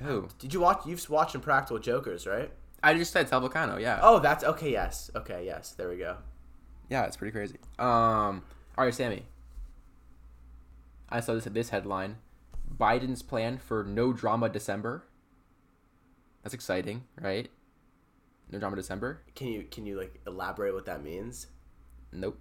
[0.00, 0.28] Who?
[0.38, 2.50] Did you watch you've watched Impractical Jokers, right?
[2.82, 3.80] I just said Sal Vulcano.
[3.80, 3.98] Yeah.
[4.02, 5.10] Oh, that's okay, yes.
[5.16, 5.72] Okay, yes.
[5.72, 6.18] There we go.
[6.90, 7.56] Yeah, it's pretty crazy.
[7.78, 8.42] Um.
[8.76, 9.24] All right, Sammy.
[11.14, 12.16] I saw this this headline:
[12.76, 15.04] Biden's plan for no drama December.
[16.42, 17.48] That's exciting, right?
[18.50, 19.22] No drama December.
[19.36, 21.46] Can you can you like elaborate what that means?
[22.12, 22.40] Nope.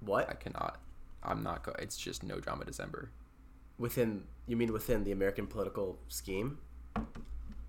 [0.00, 0.30] What?
[0.30, 0.80] I cannot.
[1.22, 1.62] I'm not.
[1.62, 3.10] Go- it's just no drama December.
[3.78, 6.56] Within you mean within the American political scheme?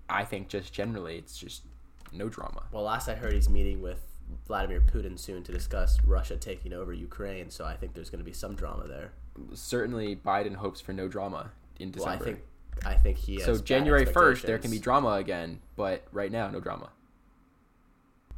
[0.08, 1.62] I think just generally, it's just
[2.10, 2.62] no drama.
[2.72, 4.00] Well, last I heard he's meeting with
[4.46, 8.24] Vladimir Putin soon to discuss Russia taking over Ukraine, so I think there's going to
[8.24, 9.12] be some drama there.
[9.54, 12.24] Certainly, Biden hopes for no drama in Well, I December.
[12.24, 12.40] think
[12.84, 16.48] I think he has so January first, there can be drama again, but right now,
[16.48, 16.90] no drama.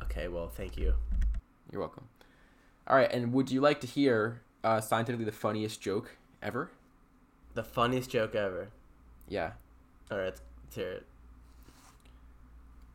[0.03, 0.95] Okay, well, thank you.
[1.71, 2.09] You're welcome.
[2.87, 6.71] All right, and would you like to hear uh, scientifically the funniest joke ever?
[7.55, 8.69] The funniest joke ever.
[9.29, 9.53] Yeah.
[10.11, 11.07] All right, let's hear it.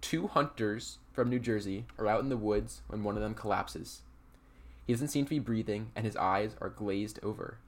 [0.09, 4.01] Two hunters from New Jersey are out in the woods when one of them collapses.
[4.87, 7.59] He doesn't seem to be breathing, and his eyes are glazed over.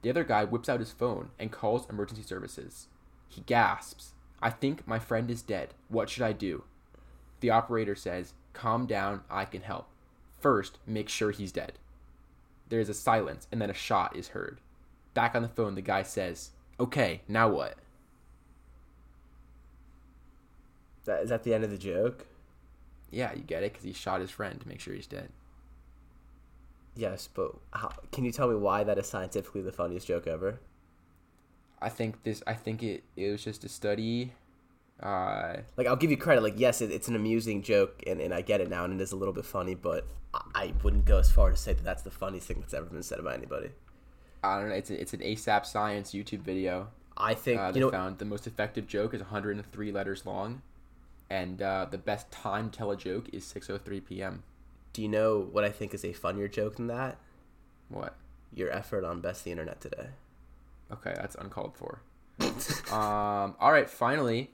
[0.00, 2.86] The other guy whips out his phone and calls emergency services.
[3.28, 5.74] He gasps, I think my friend is dead.
[5.90, 6.64] What should I do?
[7.40, 9.86] The operator says, Calm down, I can help.
[10.40, 11.72] First, make sure he's dead.
[12.70, 14.62] There is a silence, and then a shot is heard.
[15.12, 17.74] Back on the phone, the guy says, Okay, now what?
[21.04, 22.26] That, is that the end of the joke?
[23.10, 25.30] Yeah, you get it, because he shot his friend to make sure he's dead.
[26.96, 30.60] Yes, but how, can you tell me why that is scientifically the funniest joke ever?
[31.80, 32.42] I think this.
[32.46, 33.04] I think it.
[33.16, 34.32] It was just a study.
[35.02, 36.42] Uh, Like, I'll give you credit.
[36.42, 39.02] Like, yes, it, it's an amusing joke, and, and I get it now, and it
[39.02, 41.82] is a little bit funny, but I, I wouldn't go as far to say that
[41.84, 43.70] that's the funniest thing that's ever been said about anybody.
[44.44, 44.74] I don't know.
[44.74, 46.88] It's a, it's an ASAP Science YouTube video.
[47.16, 50.60] I think, Uh, they you know, found the most effective joke is 103 letters long,
[51.30, 54.42] and uh, the best time to tell a joke is 6:03 p.m.
[54.92, 57.16] do you know what I think is a funnier joke than that?
[57.88, 58.16] What?
[58.52, 60.08] Your effort on Best the Internet today.
[60.92, 62.02] Okay, that's uncalled for.
[62.92, 63.54] um.
[63.60, 63.88] All right.
[63.88, 64.50] Finally.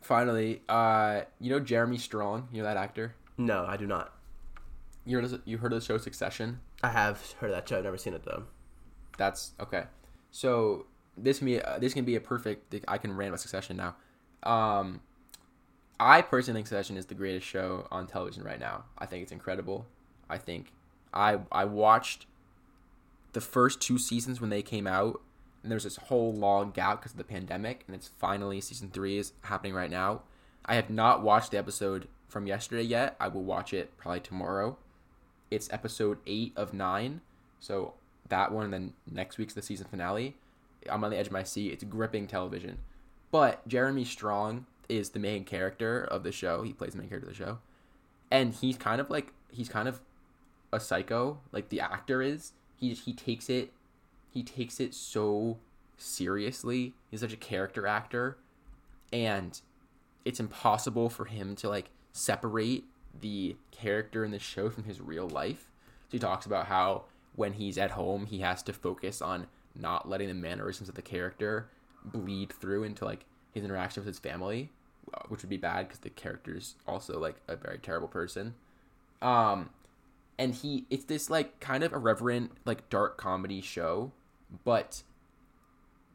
[0.00, 2.48] Finally, uh, you know Jeremy Strong.
[2.52, 3.14] You know that actor.
[3.36, 4.12] No, I do not.
[5.04, 6.60] You heard of, you heard of the show Succession?
[6.82, 7.78] I have heard of that show.
[7.78, 8.44] I've never seen it though.
[9.18, 9.84] That's okay.
[10.30, 12.74] So this can be uh, this can be a perfect.
[12.86, 13.96] I can rant about Succession now.
[14.42, 15.00] Um,
[15.98, 18.84] I personally think Succession is the greatest show on television right now.
[18.98, 19.86] I think it's incredible.
[20.28, 20.72] I think
[21.12, 22.26] I I watched
[23.32, 25.20] the first two seasons when they came out,
[25.62, 29.18] and there's this whole long gap because of the pandemic, and it's finally season three
[29.18, 30.22] is happening right now.
[30.66, 33.16] I have not watched the episode from yesterday yet.
[33.20, 34.78] I will watch it probably tomorrow.
[35.50, 37.20] It's episode eight of nine,
[37.60, 37.94] so
[38.28, 40.36] that one, and then next week's the season finale.
[40.90, 41.72] I'm on the edge of my seat.
[41.72, 42.78] It's gripping television.
[43.30, 46.62] But Jeremy Strong is the main character of the show.
[46.62, 47.58] He plays the main character of the show.
[48.30, 50.00] And he's kind of like he's kind of
[50.72, 52.52] a psycho, like the actor is.
[52.76, 53.72] He he takes it
[54.30, 55.58] he takes it so
[55.96, 56.94] seriously.
[57.10, 58.36] He's such a character actor
[59.12, 59.60] and
[60.24, 62.84] it's impossible for him to like separate
[63.20, 65.70] the character in the show from his real life.
[66.08, 67.04] So he talks about how
[67.36, 71.02] when he's at home, he has to focus on not letting the mannerisms of the
[71.02, 71.68] character
[72.04, 74.70] bleed through into like his interaction with his family,
[75.14, 78.54] uh, which would be bad because the character's also like a very terrible person.
[79.22, 79.70] Um,
[80.38, 84.12] and he it's this like kind of irreverent like dark comedy show,
[84.64, 85.02] but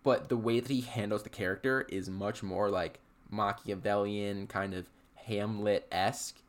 [0.03, 2.99] but the way that he handles the character is much more like
[3.29, 6.41] Machiavellian kind of Hamlet esque.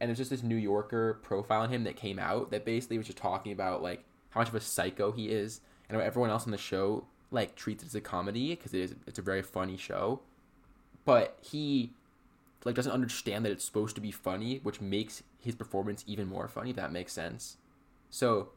[0.00, 3.06] And there's just this New Yorker profile on him that came out that basically was
[3.06, 6.52] just talking about like how much of a psycho he is and everyone else on
[6.52, 9.76] the show like treats it as a comedy because it is it's a very funny
[9.76, 10.20] show.
[11.04, 11.90] But he
[12.64, 16.48] like doesn't understand that it's supposed to be funny, which makes his performance even more
[16.48, 16.72] funny.
[16.72, 17.56] That makes sense.
[18.10, 18.50] So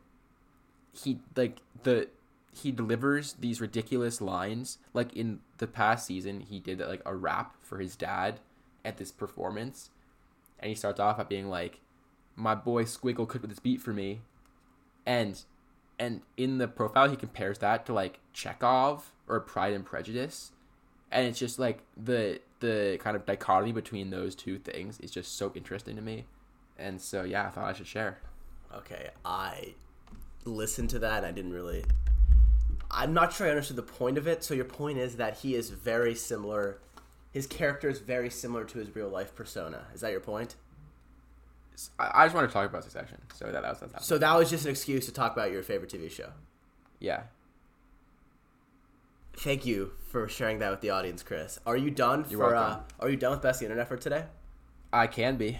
[0.93, 2.09] he like the
[2.53, 4.77] he delivers these ridiculous lines.
[4.93, 8.39] Like in the past season, he did like a rap for his dad
[8.83, 9.89] at this performance,
[10.59, 11.79] and he starts off by being like,
[12.35, 14.21] "My boy Squiggle cooked with this beat for me,"
[15.05, 15.43] and
[16.01, 20.51] and in the profile he compares that to like Chekhov or Pride and Prejudice,
[21.11, 25.37] and it's just like the the kind of dichotomy between those two things is just
[25.37, 26.25] so interesting to me,
[26.77, 28.17] and so yeah, I thought I should share.
[28.73, 29.75] Okay, I
[30.43, 31.85] listened to that I didn't really
[32.89, 34.43] I'm not sure I understood the point of it.
[34.43, 36.79] So your point is that he is very similar.
[37.31, 39.85] His character is very similar to his real life persona.
[39.93, 40.55] Is that your point?
[41.97, 43.17] I, I just want to talk about Succession.
[43.33, 44.03] So that, that was that.
[44.03, 46.29] So that was just an excuse to talk about your favorite TV show.
[46.99, 47.23] Yeah.
[49.33, 51.59] Thank you for sharing that with the audience, Chris.
[51.65, 52.55] Are you done You're for?
[52.55, 54.25] Uh, are you done with best the internet for today?
[54.93, 55.59] I can be.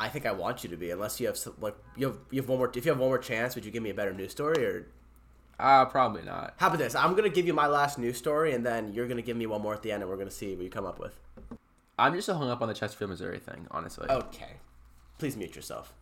[0.00, 2.40] I think I want you to be, unless you have some, like you have you
[2.40, 2.72] have one more.
[2.74, 4.86] If you have one more chance, would you give me a better news story or
[5.60, 6.54] Uh, probably not.
[6.56, 6.94] How about this?
[6.96, 9.60] I'm gonna give you my last news story, and then you're gonna give me one
[9.62, 11.20] more at the end, and we're gonna see what you come up with.
[11.98, 14.08] I'm just so hung up on the Chesterfield, Missouri thing, honestly.
[14.08, 14.54] Okay.
[15.18, 15.92] Please mute yourself.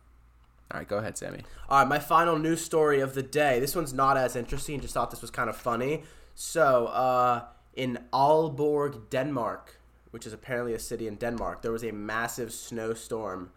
[0.71, 1.41] All right, go ahead, Sammy.
[1.69, 3.59] All right, my final news story of the day.
[3.59, 4.79] This one's not as interesting.
[4.79, 6.03] Just thought this was kind of funny.
[6.33, 7.43] So, uh,
[7.75, 9.79] in Aalborg, Denmark,
[10.11, 13.51] which is apparently a city in Denmark, there was a massive snowstorm.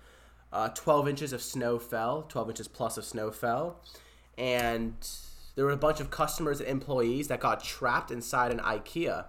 [0.53, 3.81] Uh, 12 inches of snow fell, 12 inches plus of snow fell,
[4.39, 4.95] and
[5.57, 9.27] there were a bunch of customers and employees that got trapped inside an IKEA.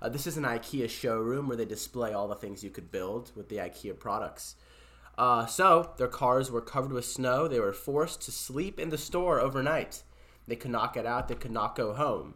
[0.00, 3.32] Uh, this is an IKEA showroom where they display all the things you could build
[3.34, 4.54] with the IKEA products.
[5.18, 7.48] Uh, so their cars were covered with snow.
[7.48, 10.04] They were forced to sleep in the store overnight.
[10.46, 11.26] They could not get out.
[11.26, 12.34] They could not go home.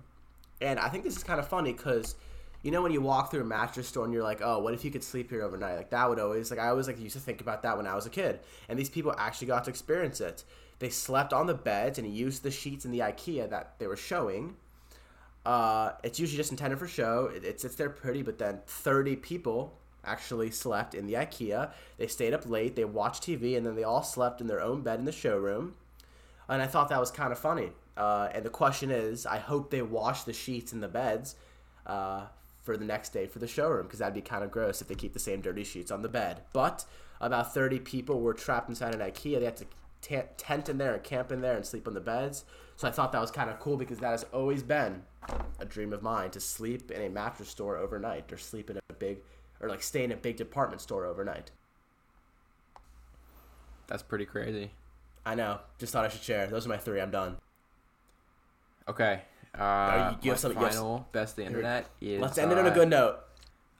[0.60, 2.16] And I think this is kind of funny because,
[2.62, 4.84] you know, when you walk through a mattress store and you're like, oh, what if
[4.84, 5.76] you could sleep here overnight?
[5.76, 7.94] Like that would always like I always like used to think about that when I
[7.94, 8.40] was a kid.
[8.68, 10.42] And these people actually got to experience it.
[10.80, 13.96] They slept on the beds and used the sheets in the IKEA that they were
[13.96, 14.56] showing.
[15.46, 17.30] Uh, it's usually just intended for show.
[17.32, 21.70] It, it sits there pretty, but then 30 people actually slept in the IKEA.
[21.98, 24.82] They stayed up late, they watched TV, and then they all slept in their own
[24.82, 25.74] bed in the showroom.
[26.48, 27.70] And I thought that was kind of funny.
[27.96, 31.36] Uh, and the question is, I hope they wash the sheets in the beds
[31.86, 32.26] uh,
[32.62, 34.94] for the next day for the showroom, because that'd be kind of gross if they
[34.94, 36.40] keep the same dirty sheets on the bed.
[36.52, 36.84] But
[37.20, 39.38] about 30 people were trapped inside an IKEA.
[39.38, 39.66] They had to
[40.00, 42.44] t- tent in there and camp in there and sleep on the beds.
[42.76, 45.02] So I thought that was kind of cool because that has always been
[45.60, 48.92] a dream of mine to sleep in a mattress store overnight or sleep in a
[48.94, 49.18] big
[49.62, 51.50] or like stay in a big department store overnight.
[53.86, 54.70] That's pretty crazy.
[55.24, 55.60] I know.
[55.78, 56.46] Just thought I should share.
[56.46, 57.00] Those are my three.
[57.00, 57.36] I'm done.
[58.88, 59.22] Okay.
[59.54, 59.58] Uh,
[60.12, 62.20] you- you my have something- you have- final best of the internet is.
[62.20, 63.20] Let's end it on a uh, good note.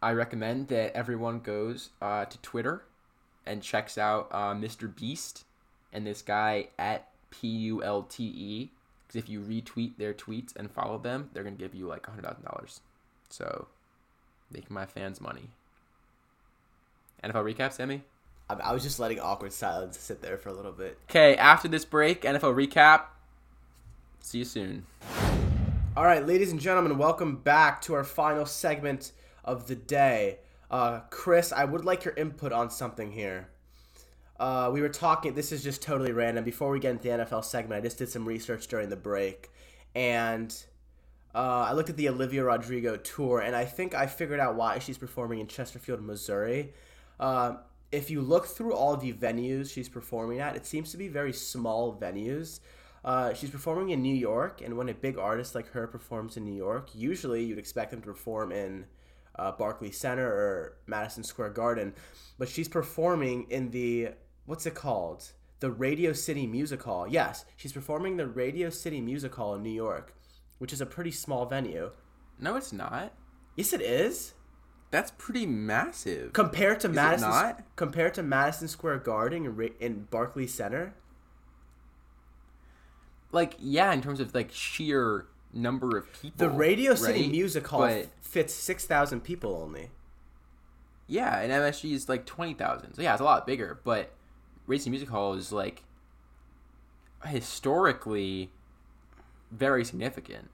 [0.03, 2.85] I recommend that everyone goes uh, to Twitter
[3.47, 4.95] and checks out uh, Mr.
[4.95, 5.45] Beast
[5.92, 8.71] and this guy at P U L T E.
[9.07, 12.25] Because if you retweet their tweets and follow them, they're gonna give you like hundred
[12.25, 12.81] thousand dollars.
[13.29, 13.68] So,
[14.51, 15.51] make my fans money.
[17.25, 18.03] NFL recap, Sammy.
[18.51, 20.99] I, I was just letting awkward silence sit there for a little bit.
[21.09, 23.05] Okay, after this break, NFL recap.
[24.21, 24.87] See you soon.
[25.97, 29.13] All right, ladies and gentlemen, welcome back to our final segment
[29.45, 30.39] of the day.
[30.71, 33.49] Uh, Chris, I would like your input on something here.
[34.41, 36.43] Uh, we were talking, this is just totally random.
[36.43, 39.51] Before we get into the NFL segment, I just did some research during the break.
[39.95, 40.53] And
[41.35, 44.79] uh, I looked at the Olivia Rodrigo tour, and I think I figured out why
[44.79, 46.73] she's performing in Chesterfield, Missouri.
[47.23, 47.57] Uh,
[47.93, 51.33] if you look through all the venues she's performing at, it seems to be very
[51.33, 52.61] small venues.
[53.05, 56.45] Uh, she's performing in New York, and when a big artist like her performs in
[56.45, 58.87] New York, usually you'd expect them to perform in
[59.37, 61.95] uh, Barclays Center or Madison Square Garden,
[62.39, 64.11] but she's performing in the
[64.47, 65.33] what's it called?
[65.63, 67.07] the Radio City Music Hall.
[67.07, 70.13] Yes, she's performing the Radio City Music Hall in New York,
[70.59, 71.93] which is a pretty small venue.
[72.41, 73.15] No, it's not.
[73.55, 74.35] Yes, it is.
[74.93, 76.33] That's pretty massive.
[76.33, 77.63] Compared to it Madison, not?
[77.75, 80.95] compared to Madison Square Garden Ra- in Barclays Center,
[83.33, 86.37] like, yeah, in terms of like sheer number of people.
[86.37, 87.31] the Radio City right?
[87.31, 89.91] Music Hall But fits six thousand people only.
[91.07, 92.95] yeah, and MSG is like twenty thousand.
[92.95, 93.81] So yeah, it's a lot bigger.
[93.85, 94.13] But
[94.67, 95.83] Radio City Music Hall is like
[97.25, 98.51] historically
[99.51, 100.51] very significant.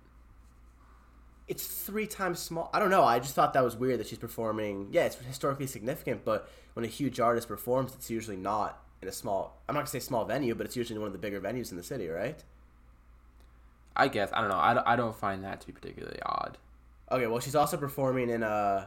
[1.49, 2.71] It's three times small.
[2.75, 3.05] I don't know.
[3.05, 4.89] I just thought that was weird that she's performing.
[4.93, 9.13] Yeah, it's historically significant, but when a huge artist performs, it's usually not in a
[9.13, 9.61] small.
[9.69, 11.71] I'm not gonna say small venue, but it's usually in one of the bigger venues
[11.71, 12.43] in the city, right?
[13.97, 14.59] I guess I don't know.
[14.59, 16.59] I don't, I don't find that to be particularly odd.
[17.11, 18.87] Okay, well, she's also performing in uh,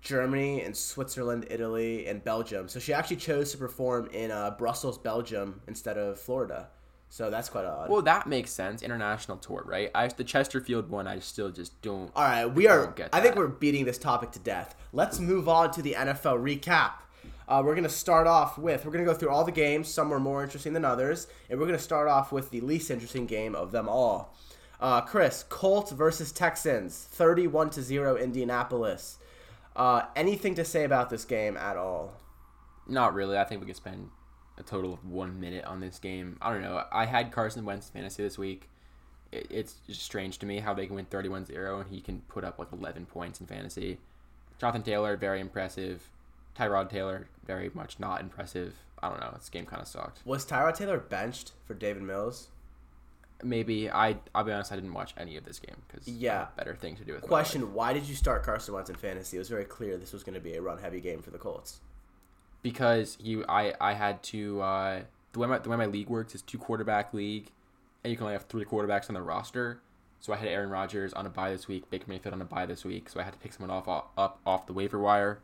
[0.00, 2.68] Germany and Switzerland, Italy, and Belgium.
[2.68, 6.68] So she actually chose to perform in uh, Brussels, Belgium, instead of Florida.
[7.10, 7.88] So that's quite odd.
[7.88, 8.82] Well, that makes sense.
[8.82, 9.90] International tour, right?
[9.94, 11.06] I the Chesterfield one.
[11.06, 12.10] I still just don't.
[12.14, 12.94] All right, we are.
[13.12, 14.74] I think we're beating this topic to death.
[14.92, 16.92] Let's move on to the NFL recap.
[17.48, 18.84] Uh, we're gonna start off with.
[18.84, 19.88] We're gonna go through all the games.
[19.88, 23.24] Some are more interesting than others, and we're gonna start off with the least interesting
[23.24, 24.36] game of them all.
[24.78, 29.18] Uh, Chris, Colts versus Texans, thirty-one to zero, Indianapolis.
[29.74, 32.12] Uh, anything to say about this game at all?
[32.86, 33.38] Not really.
[33.38, 34.10] I think we could spend
[34.58, 36.36] a total of one minute on this game.
[36.42, 36.84] I don't know.
[36.92, 38.68] I had Carson Wentz fantasy this week.
[39.32, 42.44] It, it's just strange to me how they can win 31-0 and he can put
[42.44, 43.98] up like 11 points in fantasy.
[44.58, 46.10] Jonathan Taylor, very impressive.
[46.56, 48.74] Tyrod Taylor, very much not impressive.
[49.02, 49.30] I don't know.
[49.34, 50.20] This game kind of sucked.
[50.24, 52.48] Was Tyrod Taylor benched for Davis Mills?
[53.44, 54.16] Maybe I.
[54.34, 54.72] I'll be honest.
[54.72, 56.48] I didn't watch any of this game because Yeah.
[56.56, 57.22] better thing to do with.
[57.22, 59.36] Question: Why did you start Carson Wentz in fantasy?
[59.36, 61.78] It was very clear this was going to be a run-heavy game for the Colts.
[62.68, 65.00] Because you I I had to uh,
[65.32, 67.50] the way my the way my league works is two quarterback league,
[68.04, 69.80] and you can only have three quarterbacks on the roster.
[70.20, 72.66] So I had Aaron Rodgers on a buy this week, Baker Mayfield on a buy
[72.66, 73.08] this week.
[73.08, 75.40] So I had to pick someone off up off the waiver wire.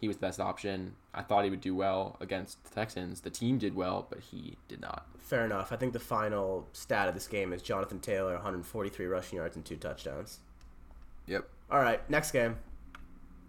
[0.00, 0.94] He was the best option.
[1.12, 3.20] I thought he would do well against the Texans.
[3.20, 5.06] The team did well, but he did not.
[5.18, 5.70] Fair enough.
[5.70, 9.64] I think the final stat of this game is Jonathan Taylor, 143 rushing yards and
[9.64, 10.40] two touchdowns.
[11.26, 11.48] Yep.
[11.70, 12.56] All right, next game.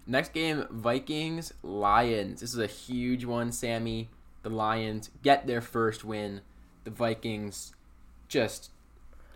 [0.08, 2.42] Next game, Vikings Lions.
[2.42, 4.10] This is a huge one, Sammy.
[4.44, 6.42] The Lions get their first win.
[6.84, 7.74] The Vikings
[8.28, 8.70] just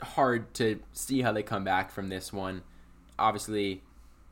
[0.01, 2.61] hard to see how they come back from this one.
[3.17, 3.81] Obviously,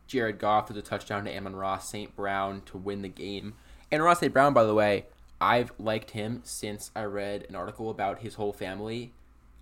[0.05, 2.15] Jared Goff with a touchdown to Amon-Ra St.
[2.15, 3.55] Brown to win the game.
[3.91, 4.31] And Ra St.
[4.31, 5.05] Brown, by the way,
[5.41, 9.13] I've liked him since I read an article about his whole family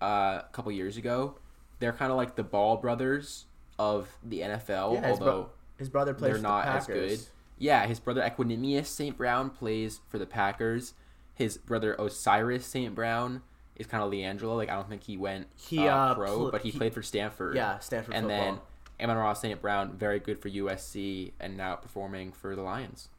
[0.01, 1.37] uh, a couple years ago.
[1.79, 3.45] They're kind of like the Ball brothers
[3.77, 7.17] of the NFL, bro- although his brother plays they're for not the as Packers.
[7.17, 7.27] good.
[7.57, 9.17] Yeah, his brother Equanimous St.
[9.17, 10.93] Brown plays for the Packers.
[11.33, 12.93] His brother Osiris St.
[12.95, 13.41] Brown
[13.75, 14.55] is kind of Leandro.
[14.55, 16.93] Like I don't think he went He, uh, uh, pro, pl- but he, he- played
[16.93, 17.55] for Stanford.
[17.55, 18.61] Yeah, Stanford and football.
[18.97, 19.61] then Amon-Ra St.
[19.61, 23.09] Brown, very good for USC, and now performing for the Lions.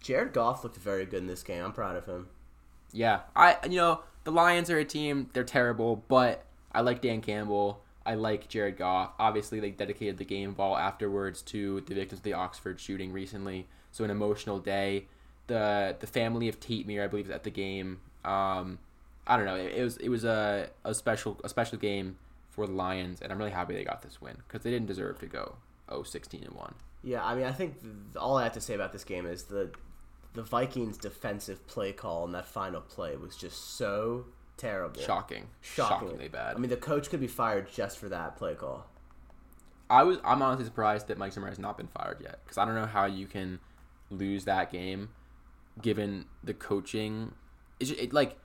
[0.00, 1.64] Jared Goff looked very good in this game.
[1.64, 2.28] I'm proud of him.
[2.92, 5.28] Yeah, I you know the Lions are a team.
[5.32, 7.82] They're terrible, but I like Dan Campbell.
[8.08, 9.12] I like Jared Goff.
[9.18, 13.66] Obviously, they dedicated the game ball afterwards to the victims of the Oxford shooting recently.
[13.92, 15.08] So an emotional day.
[15.46, 18.00] The the family of Tate Myre, I believe, is at the game.
[18.24, 18.78] Um,
[19.26, 19.56] I don't know.
[19.56, 22.16] It, it was it was a, a special a special game
[22.48, 25.18] for the Lions, and I'm really happy they got this win because they didn't deserve
[25.18, 25.56] to go
[25.90, 26.74] 0-16 and one.
[27.04, 29.44] Yeah, I mean, I think th- all I have to say about this game is
[29.44, 29.70] the
[30.32, 34.24] the Vikings' defensive play call in that final play was just so
[34.58, 35.00] terrible.
[35.00, 36.12] Shocking, Shockingly.
[36.12, 36.56] shockingly bad.
[36.56, 38.86] I mean, the coach could be fired just for that play call.
[39.90, 42.66] I was I'm honestly surprised that Mike Zimmer has not been fired yet because I
[42.66, 43.60] don't know how you can
[44.10, 45.10] lose that game
[45.80, 47.32] given the coaching.
[47.80, 48.36] It's just, it, like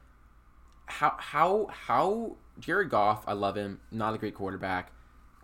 [0.86, 4.92] how how how Jared Goff I love him not a great quarterback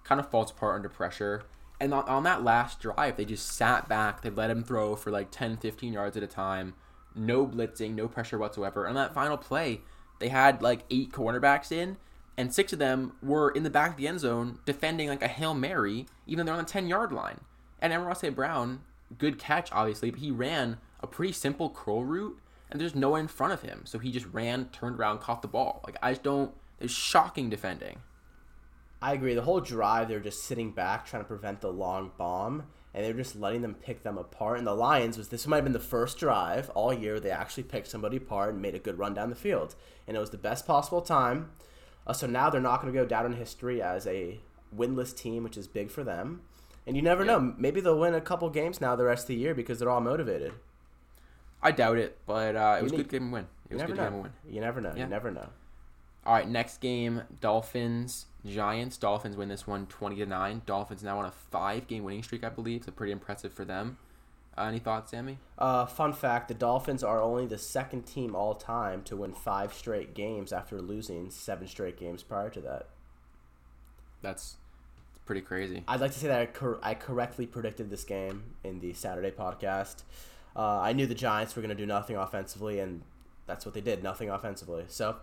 [0.04, 1.44] kind of falls apart under pressure
[1.80, 5.12] and on, on that last drive they just sat back they let him throw for
[5.12, 6.74] like 10 15 yards at a time
[7.16, 9.82] no blitzing no pressure whatsoever and that final play
[10.20, 11.98] they had like eight cornerbacks in
[12.38, 15.28] and six of them were in the back of the end zone defending like a
[15.28, 17.42] hail mary even though they're on the 10 yard line.
[17.82, 18.82] And Ross Brown
[19.18, 22.40] good catch obviously but he ran a pretty simple curl route
[22.70, 23.82] and there's no one in front of him.
[23.86, 25.82] So he just ran turned around caught the ball.
[25.86, 28.00] Like i just don't it's shocking defending.
[29.02, 29.34] I agree.
[29.34, 32.64] The whole drive, they're just sitting back trying to prevent the long bomb,
[32.94, 34.58] and they're just letting them pick them apart.
[34.58, 37.64] And the Lions was this might have been the first drive all year they actually
[37.64, 39.76] picked somebody apart and made a good run down the field,
[40.08, 41.52] and it was the best possible time.
[42.08, 44.40] Uh, so now they're not going to go down in history as a
[44.76, 46.42] winless team, which is big for them.
[46.88, 47.34] And you never Yeah.
[47.38, 47.54] know.
[47.58, 50.02] Maybe they'll win a couple games now the rest of the year because they're all
[50.02, 50.54] motivated.
[51.62, 54.08] i doubt it but uh, it was a good game win It was good know.
[54.08, 54.32] him win.
[54.50, 54.94] You never know.
[54.96, 55.04] Yeah.
[55.04, 55.50] You never know.
[56.26, 58.98] All right, next game, Dolphins Giants.
[58.98, 60.62] Dolphins win this one 20 to 9.
[60.66, 62.86] Dolphins now on a 5-game winning streak, I believe.
[62.86, 63.98] So pretty impressive for them.
[64.58, 65.38] Uh, any thoughts, Sammy?
[65.58, 69.74] Uh, fun fact: the Dolphins are only the second team all time to win five
[69.74, 72.88] straight games after losing seven straight games prior to that.
[74.22, 74.58] That's
[75.16, 75.84] it's pretty crazy.
[75.88, 79.32] I'd like to say that I, cor- I correctly predicted this game in the Saturday
[79.32, 80.04] podcast.
[80.56, 83.04] Uh, I knew the Giants were going to do nothing offensively, and
[83.46, 84.86] that's what they did nothing offensively.
[84.88, 85.18] So,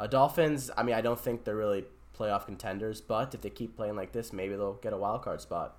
[0.00, 1.84] uh, Dolphins, I mean, I don't think they're really
[2.18, 5.40] playoff contenders, but if they keep playing like this, maybe they'll get a wild card
[5.40, 5.76] spot.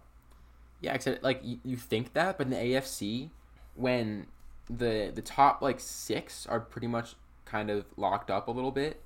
[0.82, 3.30] Yeah, except like you, think that, but in the AFC,
[3.76, 4.28] when
[4.70, 7.16] the the top like six are pretty much
[7.46, 9.02] kind of locked up a little bit.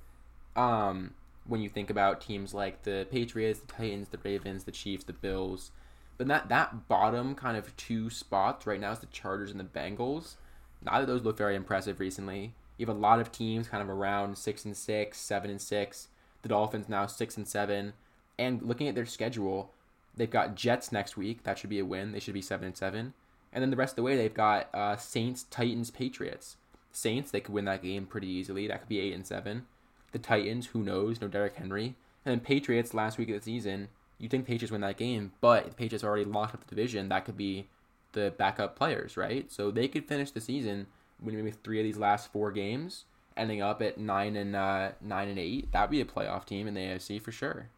[0.54, 1.14] Um,
[1.46, 5.12] when you think about teams like the Patriots, the Titans, the Ravens, the Chiefs, the
[5.12, 5.72] Bills,
[6.16, 9.64] but that that bottom kind of two spots right now is the Chargers and the
[9.64, 10.36] Bengals.
[10.82, 12.54] Neither of those look very impressive recently.
[12.76, 16.08] You have a lot of teams kind of around six and six, seven and six.
[16.44, 17.94] The Dolphins now six and seven,
[18.38, 19.72] and looking at their schedule,
[20.14, 21.42] they've got Jets next week.
[21.44, 22.12] That should be a win.
[22.12, 23.14] They should be seven and seven.
[23.50, 26.58] And then the rest of the way, they've got uh, Saints, Titans, Patriots.
[26.92, 28.66] Saints, they could win that game pretty easily.
[28.66, 29.64] That could be eight and seven.
[30.12, 31.18] The Titans, who knows?
[31.18, 31.96] No Derrick Henry.
[32.26, 33.88] And then Patriots last week of the season.
[34.18, 37.08] You think Patriots win that game, but the Patriots already locked up the division.
[37.08, 37.68] That could be
[38.12, 39.50] the backup players, right?
[39.50, 40.88] So they could finish the season
[41.22, 43.04] winning maybe three of these last four games,
[43.36, 45.72] ending up at nine and uh, nine and eight.
[45.72, 47.68] That'd be a playoff team in the AFC for sure.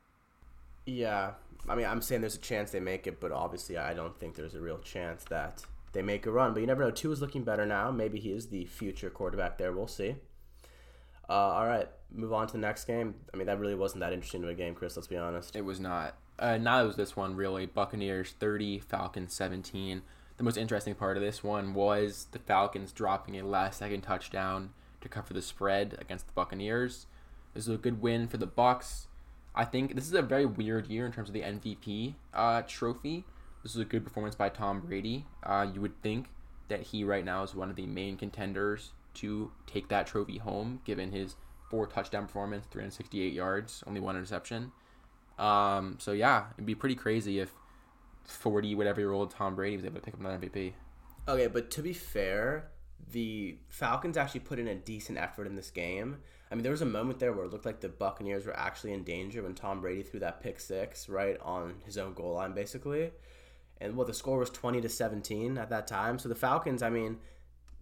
[0.84, 1.32] Yeah,
[1.68, 4.36] I mean, I'm saying there's a chance they make it, but obviously, I don't think
[4.36, 6.52] there's a real chance that they make a run.
[6.52, 6.90] But you never know.
[6.90, 7.90] Tua is looking better now.
[7.90, 9.72] Maybe he is the future quarterback there.
[9.72, 10.16] We'll see.
[11.28, 13.16] Uh, all right, move on to the next game.
[13.34, 14.96] I mean, that really wasn't that interesting of a game, Chris.
[14.96, 15.56] Let's be honest.
[15.56, 16.14] It was not.
[16.38, 17.66] Uh, neither was this one really.
[17.66, 20.02] Buccaneers thirty, Falcons seventeen.
[20.36, 24.70] The most interesting part of this one was the Falcons dropping a last-second touchdown
[25.06, 27.06] to cover the spread against the Buccaneers.
[27.54, 29.06] This is a good win for the Bucks.
[29.54, 33.24] I think this is a very weird year in terms of the MVP uh, trophy.
[33.62, 35.24] This is a good performance by Tom Brady.
[35.42, 36.28] Uh, you would think
[36.68, 40.80] that he right now is one of the main contenders to take that trophy home,
[40.84, 41.36] given his
[41.70, 44.72] four touchdown performance, 368 yards, only one interception.
[45.38, 47.52] Um, so yeah, it'd be pretty crazy if
[48.24, 50.72] 40 whatever year old Tom Brady was able to pick up another MVP.
[51.28, 52.68] Okay, but to be fair,
[53.10, 56.18] the Falcons actually put in a decent effort in this game.
[56.50, 58.92] I mean, there was a moment there where it looked like the Buccaneers were actually
[58.92, 62.52] in danger when Tom Brady threw that pick six right on his own goal line,
[62.52, 63.10] basically.
[63.80, 66.18] And well, the score was twenty to seventeen at that time.
[66.18, 67.18] So the Falcons, I mean,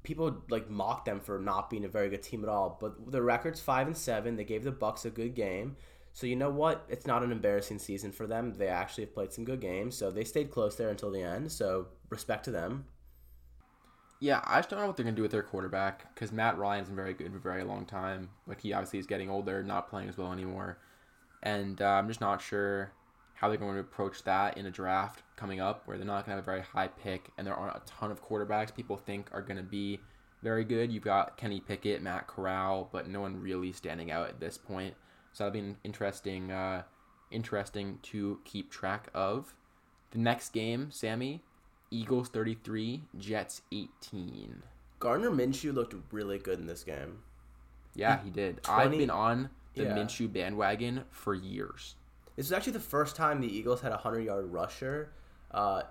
[0.03, 2.79] people like mocked them for not being a very good team at all.
[2.81, 4.37] But the record's five and seven.
[4.37, 5.77] They gave the Bucks a good game.
[6.13, 6.85] So you know what?
[6.89, 8.55] It's not an embarrassing season for them.
[8.55, 9.97] They actually have played some good games.
[9.97, 11.51] So they stayed close there until the end.
[11.51, 12.85] So respect to them.
[14.25, 16.89] Yeah, I just don't know what they're gonna do with their quarterback because Matt Ryan's
[16.89, 19.91] been very good for a very long time, but he obviously is getting older, not
[19.91, 20.79] playing as well anymore,
[21.43, 22.91] and uh, I'm just not sure
[23.35, 26.37] how they're going to approach that in a draft coming up, where they're not gonna
[26.37, 29.43] have a very high pick, and there aren't a ton of quarterbacks people think are
[29.43, 30.01] gonna be
[30.43, 30.91] very good.
[30.91, 34.95] You've got Kenny Pickett, Matt Corral, but no one really standing out at this point.
[35.35, 36.85] So that'll be interesting, uh,
[37.31, 39.55] interesting to keep track of.
[40.13, 41.43] The next game, Sammy,
[41.91, 44.63] Eagles 33, Jets 18.
[44.99, 47.19] Gardner Minshew looked really good in this game.
[47.95, 48.61] Yeah, he did.
[48.69, 49.97] I've been on the Yeah.
[49.97, 51.97] Minshew bandwagon for years.
[52.37, 55.13] This is actually the first time the Eagles had a hundred yard rusher
[55.53, 55.83] uh,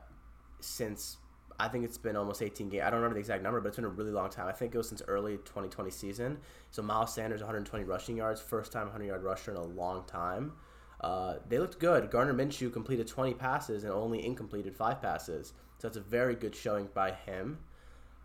[0.60, 1.18] since
[1.60, 2.84] I think it's been almost 18 games.
[2.84, 4.48] I don't remember the exact number, but it's been a really long time.
[4.48, 6.40] I think it was since early 2020 season.
[6.72, 10.54] So Miles Sanders 120 rushing yards, first time 100 yard rusher in a long time.
[11.00, 12.10] Uh, they looked good.
[12.10, 15.54] Gardner Minshew completed 20 passes and only incompleted five passes.
[15.84, 17.60] So that's a very good showing by him.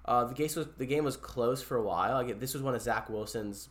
[0.05, 2.17] Uh, the game was the game was close for a while.
[2.17, 3.69] I get, this was one of Zach Wilson's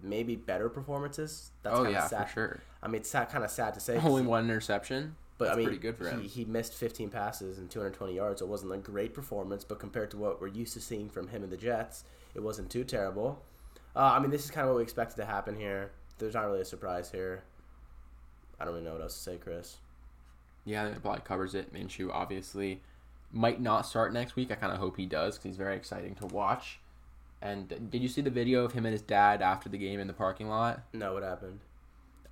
[0.00, 1.50] maybe better performances.
[1.64, 2.28] That's oh yeah, sad.
[2.28, 2.62] for sure.
[2.84, 3.96] I mean, it's sad, kind of sad to say.
[3.98, 6.22] Only one interception, but That's I mean, pretty good for him.
[6.22, 8.38] He, he missed 15 passes and 220 yards.
[8.38, 11.26] So it wasn't a great performance, but compared to what we're used to seeing from
[11.26, 12.04] him and the Jets,
[12.36, 13.42] it wasn't too terrible.
[13.96, 15.90] Uh, I mean, this is kind of what we expected to happen here.
[16.18, 17.42] There's not really a surprise here.
[18.60, 19.78] I don't really know what else to say, Chris.
[20.64, 21.72] Yeah, that probably covers it.
[21.74, 22.80] Minshew obviously
[23.32, 24.50] might not start next week.
[24.50, 26.80] I kind of hope he does because he's very exciting to watch.
[27.42, 30.06] And did you see the video of him and his dad after the game in
[30.06, 30.82] the parking lot?
[30.94, 31.60] No, what happened?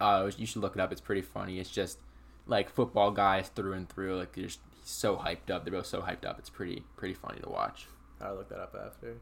[0.00, 0.90] Uh, was- you should look it up.
[0.92, 1.58] It's pretty funny.
[1.60, 1.98] It's just
[2.46, 4.16] like football guys through and through.
[4.16, 5.64] Like they're just, he's so hyped up.
[5.64, 6.38] They're both so hyped up.
[6.38, 7.86] It's pretty pretty funny to watch.
[8.20, 9.16] I'll look that up after.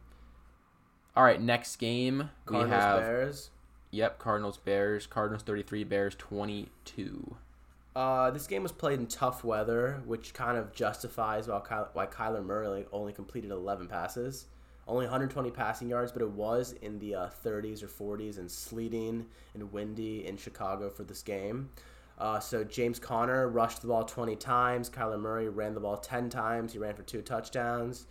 [1.17, 3.51] All right, next game we have Bears.
[3.91, 5.07] yep Cardinals Bears.
[5.09, 7.37] Cardinals thirty three, Bears twenty two.
[7.95, 11.61] Uh, this game was played in tough weather, which kind of justifies why,
[11.93, 14.47] why Kyler Murray only completed 11 passes,
[14.87, 19.27] Only 120 passing yards, but it was in the uh, 30s or 40s and sleeting
[19.55, 21.71] and windy in Chicago for this game.
[22.17, 24.91] Uh, so James Conner rushed the ball 20 times.
[24.91, 26.73] Kyler Murray ran the ball 10 times.
[26.73, 28.07] He ran for two touchdowns.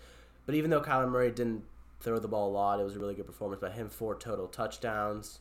[0.45, 1.63] But even though Kyler Murray didn't
[1.99, 3.87] throw the ball a lot, it was a really good performance by him.
[3.87, 5.39] Four total touchdowns.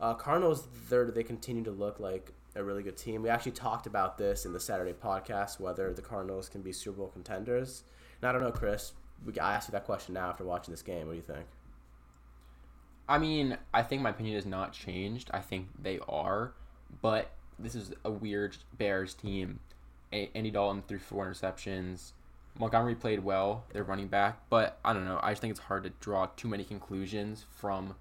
[0.00, 3.22] Uh, Cardinals, third, they continue to look like a really good team.
[3.22, 6.98] We actually talked about this in the Saturday podcast whether the Cardinals can be Super
[6.98, 7.84] Bowl contenders.
[8.20, 8.92] And I don't know, Chris.
[9.24, 11.06] We, I asked you that question now after watching this game.
[11.06, 11.46] What do you think?
[13.10, 15.30] I mean, I think my opinion has not changed.
[15.32, 16.52] I think they are,
[17.02, 19.58] but this is a weird Bears team.
[20.12, 22.12] Andy Dalton threw four interceptions.
[22.56, 25.18] Montgomery played well, their running back, but I don't know.
[25.22, 27.96] I just think it's hard to draw too many conclusions from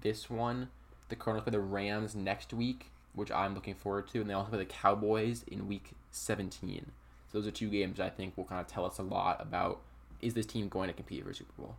[0.00, 0.68] this one.
[1.08, 4.50] The Cardinals play the Rams next week, which I'm looking forward to, and they also
[4.50, 6.92] play the Cowboys in Week 17.
[7.30, 9.80] So those are two games I think will kind of tell us a lot about
[10.20, 11.76] is this team going to compete for a Super Bowl.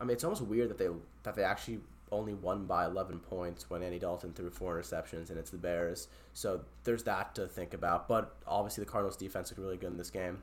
[0.00, 0.88] I mean, it's almost weird that they
[1.22, 5.38] that they actually only won by 11 points when Andy Dalton threw four interceptions, and
[5.38, 6.08] it's the Bears.
[6.32, 8.08] So there's that to think about.
[8.08, 10.42] But obviously, the Cardinals' defense looked really good in this game.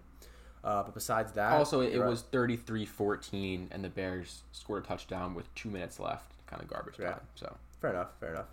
[0.64, 5.54] Uh, but besides that, also it, was 33-14, and the Bears scored a touchdown with
[5.54, 7.22] two minutes left, kind of garbage time.
[7.36, 8.48] So fair enough, fair enough.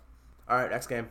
[0.47, 1.07] All right, next game.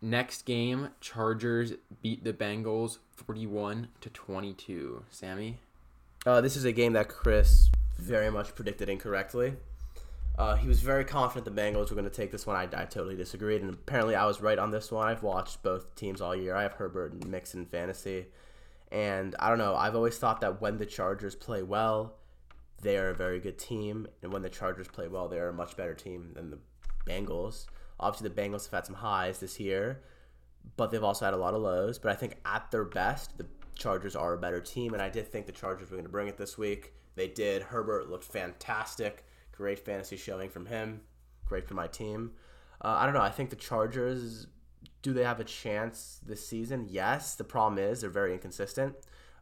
[0.00, 1.72] Next game, Chargers
[2.02, 5.02] beat the Bengals 41 to 22.
[5.10, 5.58] Sammy,
[6.24, 7.68] uh, this is a game that Chris
[7.98, 9.54] very much predicted incorrectly.
[10.38, 12.54] Uh, he was very confident the Bengals were going to take this one.
[12.54, 15.08] I, I totally disagreed, and apparently I was right on this one.
[15.08, 16.54] I've watched both teams all year.
[16.54, 18.26] I have Herbert and Mixon fantasy,
[18.92, 19.74] and I don't know.
[19.74, 22.14] I've always thought that when the Chargers play well,
[22.82, 25.52] they are a very good team, and when the Chargers play well, they are a
[25.52, 26.58] much better team than the
[27.04, 27.66] Bengals.
[28.00, 30.02] Obviously, the Bengals have had some highs this year,
[30.76, 31.98] but they've also had a lot of lows.
[31.98, 35.30] But I think at their best, the Chargers are a better team, and I did
[35.30, 36.92] think the Chargers were going to bring it this week.
[37.14, 37.62] They did.
[37.62, 39.24] Herbert looked fantastic.
[39.52, 41.00] Great fantasy showing from him.
[41.44, 42.32] Great for my team.
[42.80, 43.20] Uh, I don't know.
[43.20, 44.46] I think the Chargers.
[45.02, 46.86] Do they have a chance this season?
[46.88, 47.34] Yes.
[47.36, 48.94] The problem is they're very inconsistent.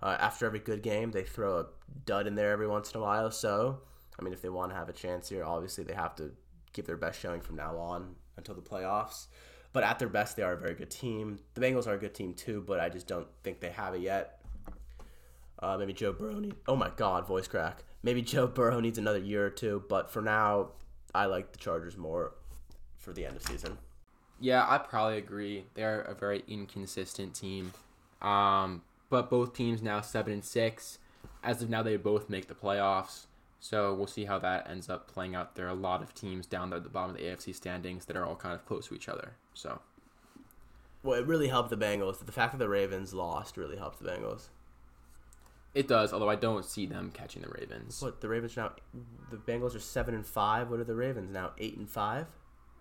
[0.03, 1.67] Uh, after every good game, they throw a
[2.05, 3.31] dud in there every once in a while.
[3.31, 3.81] So,
[4.19, 6.33] I mean, if they want to have a chance here, obviously they have to
[6.73, 9.27] give their best showing from now on until the playoffs.
[9.73, 11.39] But at their best, they are a very good team.
[11.55, 14.01] The Bengals are a good team too, but I just don't think they have it
[14.01, 14.41] yet.
[15.59, 16.39] Uh, maybe Joe Burrow.
[16.39, 17.85] Need, oh my God, voice crack.
[18.03, 20.71] Maybe Joe Burrow needs another year or two, but for now,
[21.15, 22.35] I like the Chargers more
[22.99, 23.79] for the end of season.
[24.41, 25.65] Yeah, I probably agree.
[25.75, 27.73] They're a very inconsistent team.
[28.21, 30.99] Um, but both teams now seven and six.
[31.43, 33.26] As of now, they both make the playoffs.
[33.61, 35.55] So we'll see how that ends up playing out.
[35.55, 38.05] There are a lot of teams down there at the bottom of the AFC standings
[38.07, 39.37] that are all kind of close to each other.
[39.55, 39.81] So.
[41.03, 42.25] Well, it really helped the Bengals.
[42.25, 44.49] The fact that the Ravens lost really helped the Bengals.
[45.75, 48.01] It does, although I don't see them catching the Ravens.
[48.01, 48.73] What the Ravens now?
[49.31, 50.71] The Bengals are seven and five.
[50.71, 51.53] What are the Ravens now?
[51.59, 52.27] Eight and five.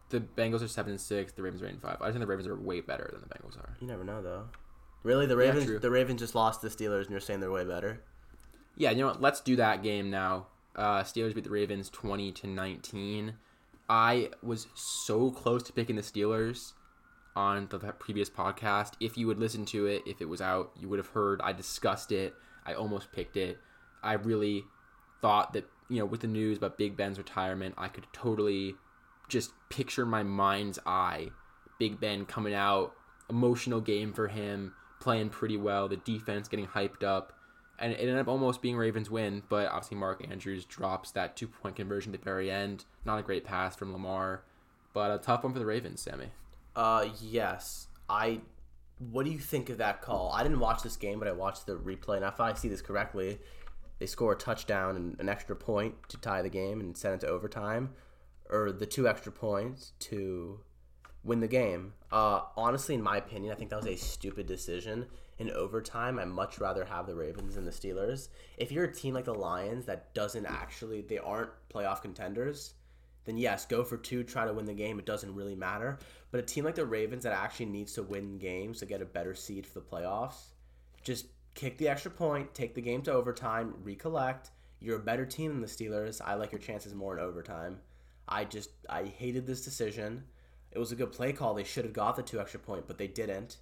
[0.10, 1.34] The Bengals are seven and six.
[1.34, 1.98] The Ravens are eight and five.
[2.00, 3.76] I think the Ravens are way better than the Bengals are.
[3.82, 4.46] You never know, though.
[5.04, 5.70] Really, the Ravens?
[5.70, 8.02] Yeah, the Ravens just lost to the Steelers, and you're saying they're way better?
[8.78, 9.22] Yeah, you know what?
[9.22, 10.48] Let's do that game now.
[10.76, 13.36] Uh, Steelers beat the Ravens twenty to nineteen.
[13.88, 16.74] I was so close to picking the Steelers
[17.36, 18.94] on the previous podcast.
[19.00, 21.54] If you would listen to it, if it was out, you would have heard I
[21.54, 22.34] discussed it.
[22.66, 23.60] I almost picked it.
[24.02, 24.64] I really
[25.22, 28.76] thought that, you know, with the news about Big Ben's retirement, I could totally
[29.28, 31.30] just picture my mind's eye
[31.78, 32.94] Big Ben coming out,
[33.30, 37.34] emotional game for him, playing pretty well, the defense getting hyped up.
[37.80, 41.48] And it ended up almost being Ravens win, but obviously Mark Andrews drops that two
[41.48, 42.86] point conversion at the very end.
[43.04, 44.44] Not a great pass from Lamar,
[44.94, 46.30] but a tough one for the Ravens, Sammy.
[46.76, 47.88] Uh, yes.
[48.10, 48.42] I
[49.00, 50.32] what do you think of that call?
[50.34, 52.82] I didn't watch this game, but I watched the replay, and if I see this
[52.82, 53.40] correctly,
[54.00, 57.22] they score a touchdown and an extra point to tie the game and send it
[57.22, 57.92] to overtime,
[58.50, 60.60] or the two extra points to
[61.26, 61.94] win the game.
[62.12, 65.08] Uh, honestly, in my opinion, I think that was a stupid decision.
[65.38, 68.30] In overtime, I much rather have the Ravens than the Steelers.
[68.58, 72.76] If you're a team like the Lions that doesn't actually, they aren't playoff contenders
[73.26, 75.00] then yes, go for two, try to win the game.
[75.00, 75.98] It doesn't really matter.
[76.32, 79.06] But a team like the Ravens that actually needs to win games to get a
[79.06, 80.54] better seed for the playoffs,
[81.04, 84.52] just kick the extra point, take the game to overtime, recollect.
[84.80, 86.22] You're a better team than the Steelers.
[86.24, 87.80] I like your chances more in overtime.
[88.28, 90.24] I just I hated this decision.
[90.76, 91.54] It was a good play call.
[91.54, 93.58] They should have got the two extra point, but they didn't.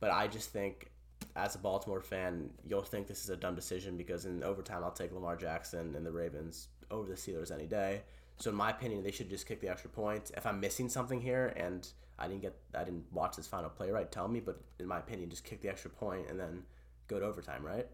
[0.00, 0.90] But I just think
[1.36, 4.90] as a Baltimore fan, you'll think this is a dumb decision because in overtime I'll
[4.90, 8.02] take Lamar Jackson and the Ravens over the Steelers any day.
[8.38, 10.30] So in my opinion, they should just kick the extra point.
[10.34, 11.86] If I'm missing something here and
[12.18, 14.40] I didn't get, I didn't watch this final play right, tell me.
[14.40, 16.62] But in my opinion, just kick the extra point and then
[17.06, 17.86] go to overtime, right?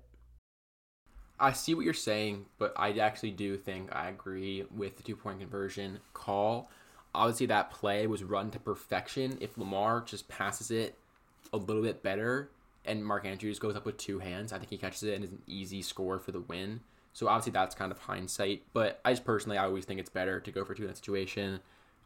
[1.40, 5.16] I see what you're saying, but I actually do think I agree with the two
[5.16, 6.70] point conversion call.
[7.14, 9.36] Obviously, that play was run to perfection.
[9.40, 10.98] If Lamar just passes it
[11.52, 12.50] a little bit better
[12.84, 15.32] and Mark Andrews goes up with two hands, I think he catches it and is
[15.32, 16.80] an easy score for the win.
[17.12, 20.40] So obviously that's kind of hindsight, but I just personally I always think it's better
[20.40, 21.60] to go for two in that situation.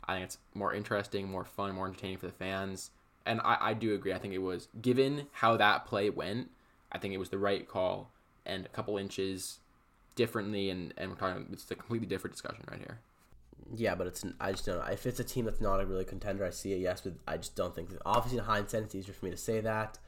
[0.04, 2.90] I think it's more interesting, more fun, more entertaining for the fans.
[3.24, 4.12] And I, I do agree.
[4.12, 6.50] I think it was given how that play went,
[6.92, 8.10] I think it was the right call
[8.44, 9.60] and a couple inches
[10.14, 13.00] differently and, and we're talking it's a completely different discussion right here.
[13.74, 14.84] Yeah, but it's I just don't know.
[14.92, 16.78] If it's a team that's not a really contender, I see it.
[16.78, 17.90] Yes, but I just don't think.
[18.04, 19.98] Obviously, in hindsight, it's easier for me to say that.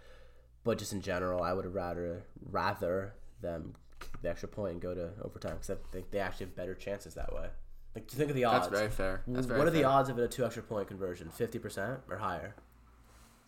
[0.64, 4.82] But just in general, I would have rather rather them kick the extra point and
[4.82, 7.48] go to overtime because I think they actually have better chances that way.
[7.94, 8.68] Like, to think of the odds.
[8.68, 9.22] That's very fair.
[9.26, 11.30] That's very what are the odds of it a two extra point conversion?
[11.30, 12.54] Fifty percent or higher?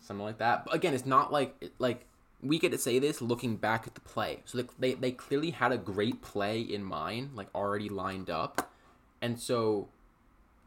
[0.01, 0.65] something like that.
[0.65, 2.05] But again, it's not like like
[2.41, 4.41] we get to say this looking back at the play.
[4.45, 8.71] So they, they they clearly had a great play in mind, like already lined up,
[9.21, 9.89] and so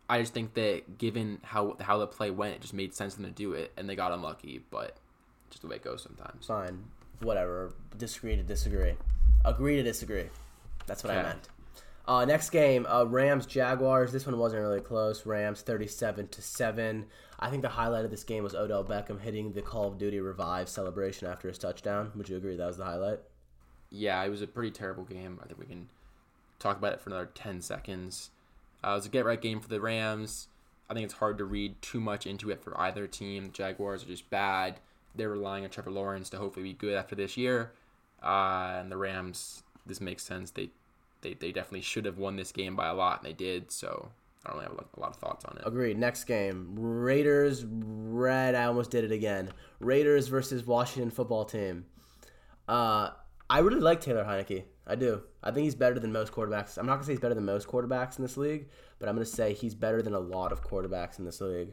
[0.08, 3.22] I just think that given how how the play went, it just made sense for
[3.22, 4.62] them to do it, and they got unlucky.
[4.70, 4.96] But
[5.50, 6.46] just the way it goes sometimes.
[6.46, 6.84] Fine,
[7.20, 7.72] whatever.
[7.96, 8.94] Disagree to disagree.
[9.44, 10.26] Agree to disagree.
[10.86, 11.48] That's what I meant.
[12.06, 14.12] Uh, next game, uh, Rams Jaguars.
[14.12, 15.24] This one wasn't really close.
[15.24, 17.06] Rams thirty-seven to seven.
[17.40, 20.20] I think the highlight of this game was Odell Beckham hitting the Call of Duty
[20.20, 22.12] Revive celebration after his touchdown.
[22.14, 23.20] Would you agree that was the highlight?
[23.90, 25.40] Yeah, it was a pretty terrible game.
[25.42, 25.88] I think we can
[26.58, 28.30] talk about it for another 10 seconds.
[28.84, 30.48] Uh, it was a get right game for the Rams.
[30.90, 33.46] I think it's hard to read too much into it for either team.
[33.46, 34.80] The Jaguars are just bad.
[35.14, 37.72] They're relying on Trevor Lawrence to hopefully be good after this year.
[38.22, 40.50] Uh, and the Rams, this makes sense.
[40.50, 40.70] They,
[41.22, 43.70] they they definitely should have won this game by a lot, and they did.
[43.70, 44.10] So
[44.44, 45.62] I don't really have a lot of thoughts on it.
[45.66, 45.98] Agreed.
[45.98, 48.54] Next game, Raiders Red.
[48.54, 49.50] I almost did it again.
[49.80, 51.86] Raiders versus Washington Football Team.
[52.68, 53.10] Uh,
[53.48, 54.64] I really like Taylor Heinicke.
[54.86, 55.22] I do.
[55.42, 56.76] I think he's better than most quarterbacks.
[56.76, 58.68] I'm not gonna say he's better than most quarterbacks in this league,
[58.98, 61.72] but I'm gonna say he's better than a lot of quarterbacks in this league.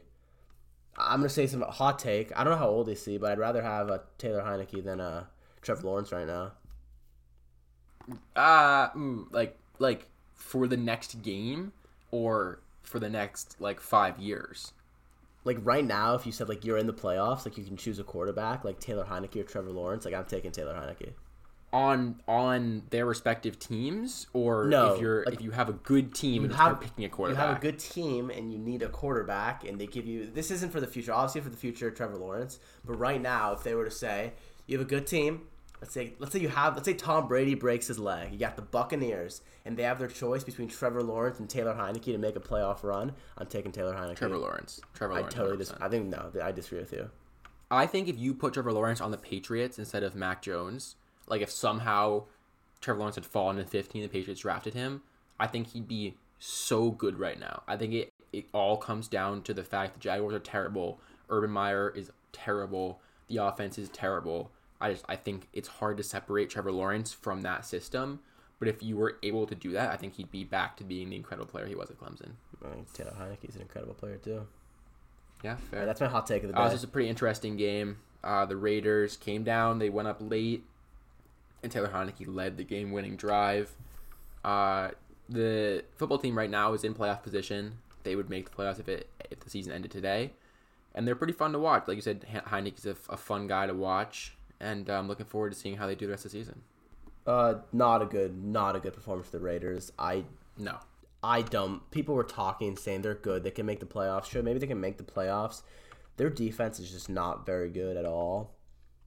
[0.96, 2.32] I'm gonna say some hot take.
[2.38, 5.00] I don't know how old is he, but I'd rather have a Taylor Heinicke than
[5.00, 5.28] a
[5.60, 6.52] Trevor Lawrence right now.
[8.34, 11.72] Uh, ooh, like like for the next game
[12.10, 14.72] or for the next like five years.
[15.44, 17.98] Like right now, if you said like you're in the playoffs, like you can choose
[17.98, 20.04] a quarterback, like Taylor Heinicke or Trevor Lawrence.
[20.04, 21.12] Like I'm taking Taylor Heinicke.
[21.72, 26.14] On on their respective teams, or No, if you're like, if you have a good
[26.14, 28.90] team and have- picking a quarterback, You have a good team and you need a
[28.90, 31.14] quarterback, and they give you this isn't for the future.
[31.14, 32.58] Obviously, for the future, Trevor Lawrence.
[32.84, 34.34] But right now, if they were to say
[34.66, 35.46] you have a good team,
[35.80, 38.56] let's say let's say you have let's say Tom Brady breaks his leg, you got
[38.56, 42.36] the Buccaneers, and they have their choice between Trevor Lawrence and Taylor Heinicke to make
[42.36, 43.12] a playoff run.
[43.38, 44.16] I'm taking Taylor Heinicke.
[44.16, 44.78] Trevor Lawrence.
[44.92, 45.58] Trevor I totally 100%.
[45.58, 47.08] dis- I think no, I disagree with you.
[47.70, 50.96] I think if you put Trevor Lawrence on the Patriots instead of Mac Jones,
[51.26, 52.24] like if somehow
[52.80, 55.02] Trevor Lawrence had fallen in 15, the Patriots drafted him,
[55.38, 57.62] I think he'd be so good right now.
[57.68, 60.98] I think it, it all comes down to the fact the Jaguars are terrible.
[61.30, 63.00] Urban Meyer is terrible.
[63.28, 64.50] The offense is terrible.
[64.80, 68.20] I just I think it's hard to separate Trevor Lawrence from that system.
[68.58, 71.10] But if you were able to do that, I think he'd be back to being
[71.10, 72.32] the incredible player he was at Clemson.
[72.64, 74.46] I think Taylor Heinicke is an incredible player too.
[75.42, 75.84] Yeah, fair.
[75.86, 76.68] that's my hot take of the Uh, day.
[76.70, 77.98] this is a pretty interesting game.
[78.22, 79.80] Uh, the Raiders came down.
[79.80, 80.64] They went up late,
[81.62, 83.74] and Taylor Heinicke led the game-winning drive.
[84.44, 84.90] Uh,
[85.28, 87.78] the football team right now is in playoff position.
[88.02, 90.32] They would make the playoffs if it if the season ended today,
[90.94, 91.84] and they're pretty fun to watch.
[91.86, 95.52] Like you said, He- Heinicke's a, a fun guy to watch, and I'm looking forward
[95.52, 96.62] to seeing how they do the rest of the season.
[97.26, 99.92] Uh, not a good, not a good performance for the Raiders.
[99.98, 100.24] I
[100.58, 100.78] No,
[101.22, 101.88] I don't.
[101.92, 103.44] People were talking, saying they're good.
[103.44, 104.24] They can make the playoffs.
[104.24, 105.62] Sure, maybe they can make the playoffs.
[106.16, 108.50] Their defense is just not very good at all,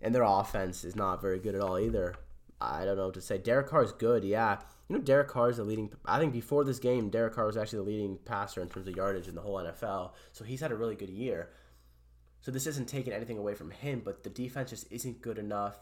[0.02, 2.16] and their offense is not very good at all either.
[2.62, 3.38] I don't know what to say.
[3.38, 4.60] Derek Carr is good, yeah.
[4.88, 5.92] You know, Derek Carr is the leading.
[6.06, 8.96] I think before this game, Derek Carr was actually the leading passer in terms of
[8.96, 10.12] yardage in the whole NFL.
[10.32, 11.50] So he's had a really good year.
[12.42, 15.80] So this isn't taking anything away from him, but the defense just isn't good enough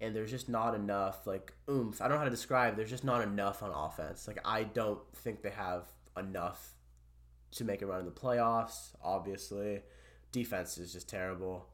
[0.00, 2.00] and there's just not enough like oomph.
[2.00, 2.76] I don't know how to describe.
[2.76, 4.28] There's just not enough on offense.
[4.28, 5.84] Like I don't think they have
[6.16, 6.74] enough
[7.52, 8.90] to make a run in the playoffs.
[9.02, 9.80] Obviously,
[10.32, 11.66] defense is just terrible.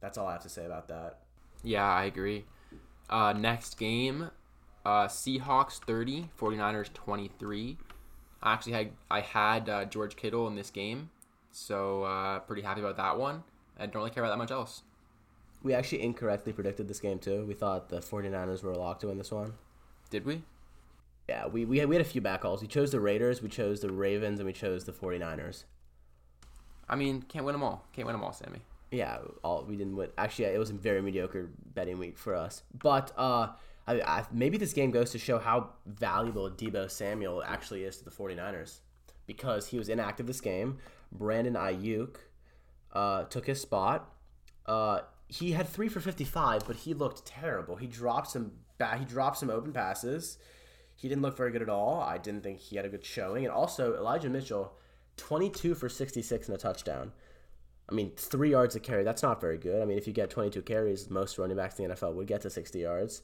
[0.00, 1.20] That's all I have to say about that.
[1.62, 2.44] Yeah, I agree.
[3.08, 4.30] Uh, next game,
[4.84, 7.76] uh, Seahawks 30, 49ers 23.
[8.42, 11.10] I actually had I had uh, George Kittle in this game,
[11.50, 13.42] so uh, pretty happy about that one.
[13.78, 14.82] I don't really care about that much else.
[15.62, 17.44] We actually incorrectly predicted this game too.
[17.46, 19.54] We thought the 49ers were locked to win this one.
[20.10, 20.42] Did we?
[21.28, 22.62] Yeah, we, we, had, we had a few back calls.
[22.62, 25.64] We chose the Raiders, we chose the Ravens, and we chose the 49ers.
[26.88, 27.84] I mean, can't win them all.
[27.92, 28.60] Can't win them all, Sammy.
[28.96, 30.08] Yeah, all we didn't win.
[30.16, 32.62] Actually, it was a very mediocre betting week for us.
[32.72, 33.48] But uh,
[33.86, 38.04] I, I, maybe this game goes to show how valuable Deebo Samuel actually is to
[38.04, 38.78] the 49ers
[39.26, 40.78] because he was inactive this game.
[41.12, 42.16] Brandon Aiyuk
[42.94, 44.10] uh, took his spot.
[44.64, 47.76] Uh, he had three for 55, but he looked terrible.
[47.76, 50.38] He dropped some ba- he dropped some open passes.
[50.94, 52.00] He didn't look very good at all.
[52.00, 53.44] I didn't think he had a good showing.
[53.44, 54.72] And also Elijah Mitchell,
[55.18, 57.12] 22 for 66 and a touchdown.
[57.88, 59.04] I mean, three yards a carry.
[59.04, 59.80] That's not very good.
[59.80, 62.40] I mean, if you get 22 carries, most running backs in the NFL would get
[62.42, 63.22] to 60 yards.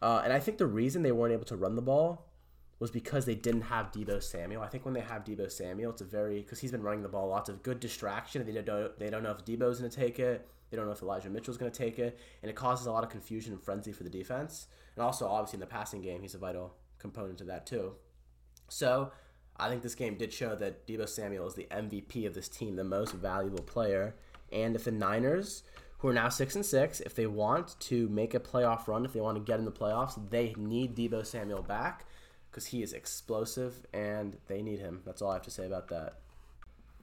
[0.00, 2.30] Uh, and I think the reason they weren't able to run the ball
[2.78, 4.62] was because they didn't have Deebo Samuel.
[4.62, 7.08] I think when they have Deebo Samuel, it's a very because he's been running the
[7.08, 8.44] ball lots of good distraction.
[8.46, 10.48] They don't they don't know if Deebo's going to take it.
[10.70, 13.04] They don't know if Elijah Mitchell's going to take it, and it causes a lot
[13.04, 14.68] of confusion and frenzy for the defense.
[14.96, 17.92] And also, obviously, in the passing game, he's a vital component to that too.
[18.68, 19.12] So,
[19.60, 22.76] I think this game did show that Deebo Samuel is the MVP of this team,
[22.76, 24.14] the most valuable player.
[24.50, 25.62] And if the Niners,
[25.98, 29.12] who are now six and six, if they want to make a playoff run, if
[29.12, 32.06] they want to get in the playoffs, they need Deebo Samuel back
[32.50, 35.02] because he is explosive and they need him.
[35.04, 36.14] That's all I have to say about that.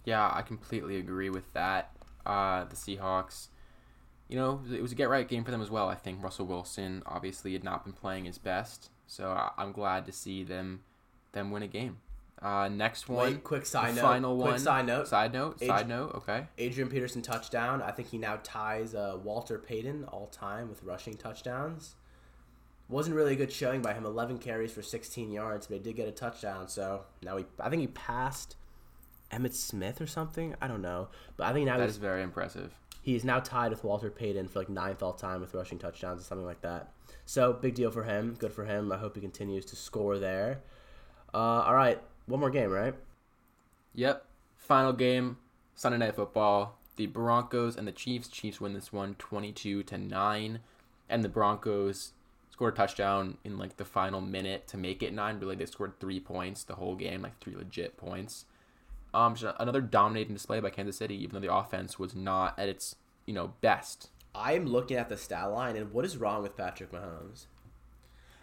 [0.03, 1.91] Yeah, I completely agree with that.
[2.25, 3.47] Uh, the Seahawks,
[4.27, 5.87] you know, it was a get right game for them as well.
[5.87, 10.11] I think Russell Wilson obviously had not been playing his best, so I'm glad to
[10.11, 10.81] see them
[11.33, 11.97] them win a game.
[12.41, 13.31] Uh, next one.
[13.33, 14.01] Wait, quick side note.
[14.01, 14.59] Final quick one.
[14.59, 15.07] side note.
[15.07, 15.59] Side note.
[15.59, 16.13] Side note.
[16.15, 16.45] Okay.
[16.57, 17.81] Adrian Peterson touchdown.
[17.81, 21.95] I think he now ties uh, Walter Payton all time with rushing touchdowns.
[22.89, 24.05] Wasn't really a good showing by him.
[24.05, 26.67] 11 carries for 16 yards, but he did get a touchdown.
[26.69, 28.55] So now he, I think he passed
[29.31, 30.55] Emmitt Smith or something.
[30.61, 32.71] I don't know, but I think now That is very impressive.
[33.01, 36.21] he is now tied with Walter Payton for like ninth all time with rushing touchdowns
[36.21, 36.91] or something like that.
[37.25, 38.35] So big deal for him.
[38.39, 38.91] Good for him.
[38.91, 40.61] I hope he continues to score there.
[41.33, 42.93] Uh, all right, one more game, right?
[43.95, 44.25] Yep.
[44.57, 45.37] Final game,
[45.75, 46.77] Sunday Night Football.
[46.97, 48.27] The Broncos and the Chiefs.
[48.27, 50.59] Chiefs win this one 22 to 9.
[51.09, 52.11] And the Broncos
[52.51, 55.39] scored a touchdown in like the final minute to make it 9.
[55.39, 58.45] Really, they scored 3 points the whole game, like 3 legit points.
[59.13, 62.95] Um another dominating display by Kansas City even though the offense was not at its,
[63.25, 64.09] you know, best.
[64.35, 67.45] I'm looking at the stat line, and what is wrong with Patrick Mahomes?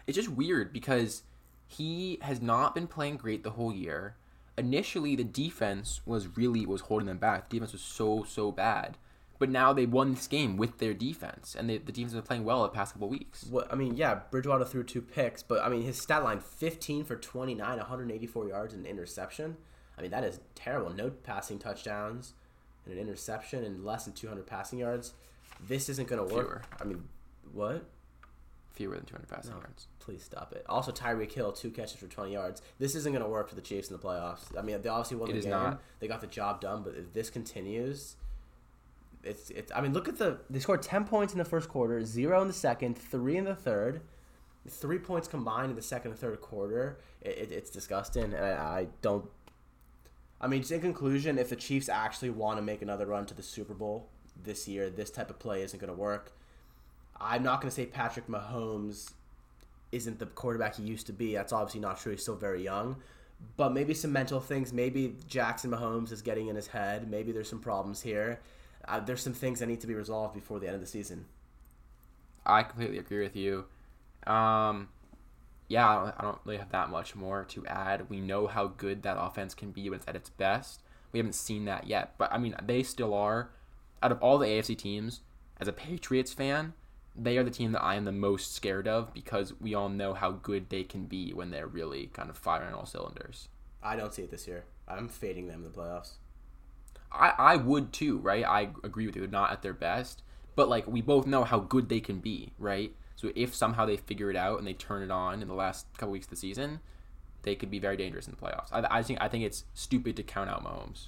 [0.07, 1.23] It's just weird because
[1.67, 4.15] he has not been playing great the whole year.
[4.57, 7.49] Initially, the defense was really was holding them back.
[7.49, 8.97] The defense was so so bad,
[9.37, 12.27] but now they won this game with their defense, and they, the defense has been
[12.27, 13.45] playing well the past couple weeks.
[13.49, 17.03] What I mean, yeah, Bridgewater threw two picks, but I mean his stat line: 15
[17.03, 19.57] for 29, 184 yards, and an interception.
[19.97, 20.93] I mean that is terrible.
[20.93, 22.33] No passing touchdowns,
[22.85, 25.13] and an interception, and less than 200 passing yards.
[25.67, 26.47] This isn't going to work.
[26.47, 26.61] Fewer.
[26.81, 27.03] I mean,
[27.53, 27.85] what?
[28.75, 29.57] Fewer than 200 passing No.
[29.57, 29.87] yards.
[29.99, 30.65] Please stop it.
[30.67, 32.61] Also, Tyreek Hill, two catches for 20 yards.
[32.77, 34.55] This isn't going to work for the Chiefs in the playoffs.
[34.57, 35.51] I mean, they obviously won It the is game.
[35.51, 35.81] not.
[35.99, 38.17] They got the job done, but if this continues,
[39.23, 39.71] it's it's.
[39.73, 40.39] I mean, look at the.
[40.49, 43.55] They scored 10 points in the first quarter, zero in the second, three in the
[43.55, 44.01] third,
[44.69, 46.99] three points combined in the second and third quarter.
[47.21, 49.25] It, it, it's disgusting, and I, I don't.
[50.41, 53.33] I mean, just in conclusion, if the Chiefs actually want to make another run to
[53.33, 54.09] the Super Bowl
[54.43, 56.33] this year, this type of play isn't going to work.
[57.19, 59.11] I'm not going to say Patrick Mahomes
[59.91, 61.33] isn't the quarterback he used to be.
[61.33, 62.11] That's obviously not true.
[62.11, 62.97] He's still very young.
[63.57, 64.73] But maybe some mental things.
[64.73, 67.09] Maybe Jackson Mahomes is getting in his head.
[67.09, 68.39] Maybe there's some problems here.
[68.87, 71.25] Uh, there's some things that need to be resolved before the end of the season.
[72.45, 73.65] I completely agree with you.
[74.27, 74.89] Um,
[75.67, 78.09] yeah, I don't, I don't really have that much more to add.
[78.09, 80.81] We know how good that offense can be when it's at its best.
[81.11, 83.49] We haven't seen that yet, but I mean, they still are.
[84.03, 85.21] Out of all the AFC teams,
[85.59, 86.73] as a Patriots fan,
[87.17, 90.13] they are the team that I am the most scared of because we all know
[90.13, 93.47] how good they can be when they're really kind of firing all cylinders.
[93.81, 94.65] I don't see it this year.
[94.87, 96.13] I'm fading them in the playoffs.
[97.11, 98.43] I, I would too, right?
[98.43, 99.21] I agree with you.
[99.21, 100.23] They're not at their best,
[100.55, 102.93] but like we both know how good they can be, right?
[103.15, 105.85] So if somehow they figure it out and they turn it on in the last
[105.97, 106.81] couple weeks of the season,
[107.43, 108.67] they could be very dangerous in the playoffs.
[108.71, 111.07] I, I think I think it's stupid to count out Mahomes.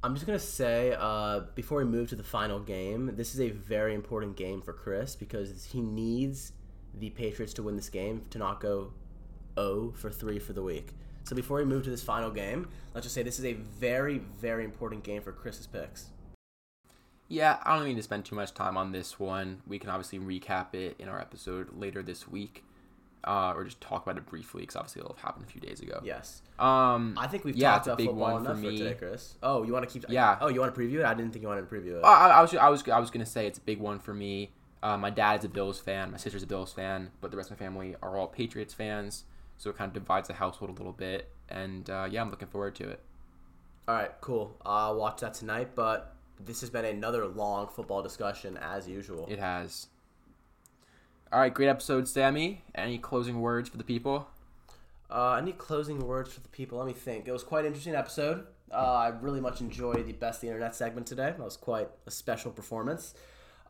[0.00, 3.50] I'm just gonna say uh, before we move to the final game, this is a
[3.50, 6.52] very important game for Chris because he needs
[6.94, 8.92] the Patriots to win this game to not go
[9.58, 10.90] 0 for three for the week.
[11.24, 14.18] So before we move to this final game, let's just say this is a very
[14.18, 16.06] very important game for Chris's picks.
[17.26, 19.62] Yeah, I don't need to spend too much time on this one.
[19.66, 22.64] We can obviously recap it in our episode later this week,
[23.24, 25.80] uh, or just talk about it briefly because obviously it'll have happened a few days
[25.80, 26.00] ago.
[26.04, 28.78] Yes, Um, I think we've Yeah, talked about big football one for enough for, me.
[28.78, 29.34] today, Chris.
[29.42, 30.08] Oh, you want to keep?
[30.08, 30.38] Yeah.
[30.40, 31.04] Oh, you want to preview it?
[31.04, 32.04] I didn't think you wanted to preview it.
[32.04, 34.52] I, I was I was I was gonna say it's a big one for me.
[34.82, 37.58] Uh, my dad's a Bills fan, my sister's a Bills fan, but the rest of
[37.58, 39.24] my family are all Patriots fans,
[39.56, 41.30] so it kind of divides the household a little bit.
[41.48, 43.00] And uh, yeah, I'm looking forward to it.
[43.88, 44.56] All right, cool.
[44.64, 45.70] I'll watch that tonight.
[45.74, 49.26] But this has been another long football discussion as usual.
[49.28, 49.88] It has.
[51.30, 52.62] All right, great episode, Sammy.
[52.74, 54.26] Any closing words for the people?
[55.10, 56.78] Uh, any closing words for the people?
[56.78, 57.28] Let me think.
[57.28, 58.46] It was quite an interesting episode.
[58.72, 61.34] Uh, I really much enjoyed the best the internet segment today.
[61.36, 63.12] That was quite a special performance.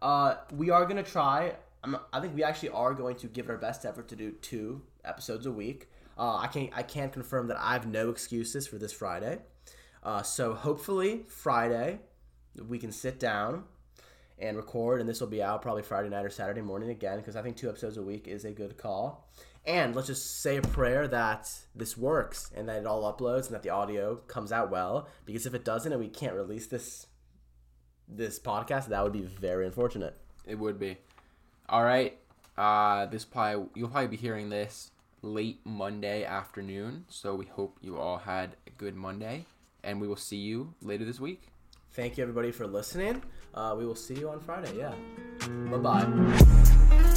[0.01, 1.55] Uh, we are gonna try.
[1.83, 4.31] I'm, I think we actually are going to give it our best effort to do
[4.41, 5.89] two episodes a week.
[6.17, 9.41] Uh, I can I can confirm that I have no excuses for this Friday.
[10.05, 11.99] Uh, so hopefully Friday
[12.69, 13.65] we can sit down
[14.41, 17.37] and record, and this will be out probably Friday night or Saturday morning again because
[17.37, 19.29] I think two episodes a week is a good call.
[19.67, 23.55] And let's just say a prayer that this works and that it all uploads and
[23.55, 25.09] that the audio comes out well.
[25.27, 27.07] Because if it doesn't and we can't release this
[28.09, 30.17] this podcast, that would be very unfortunate.
[30.47, 30.97] It would be.
[31.69, 32.19] All right.
[32.57, 34.91] Uh, this probably you'll probably be hearing this
[35.23, 37.05] late Monday afternoon.
[37.09, 39.45] So we hope you all had a good Monday,
[39.85, 41.49] and we will see you later this week.
[41.93, 43.23] Thank you everybody for listening.
[43.55, 44.77] Uh, we will see you on Friday.
[44.77, 44.93] Yeah.
[45.71, 47.15] Bye bye.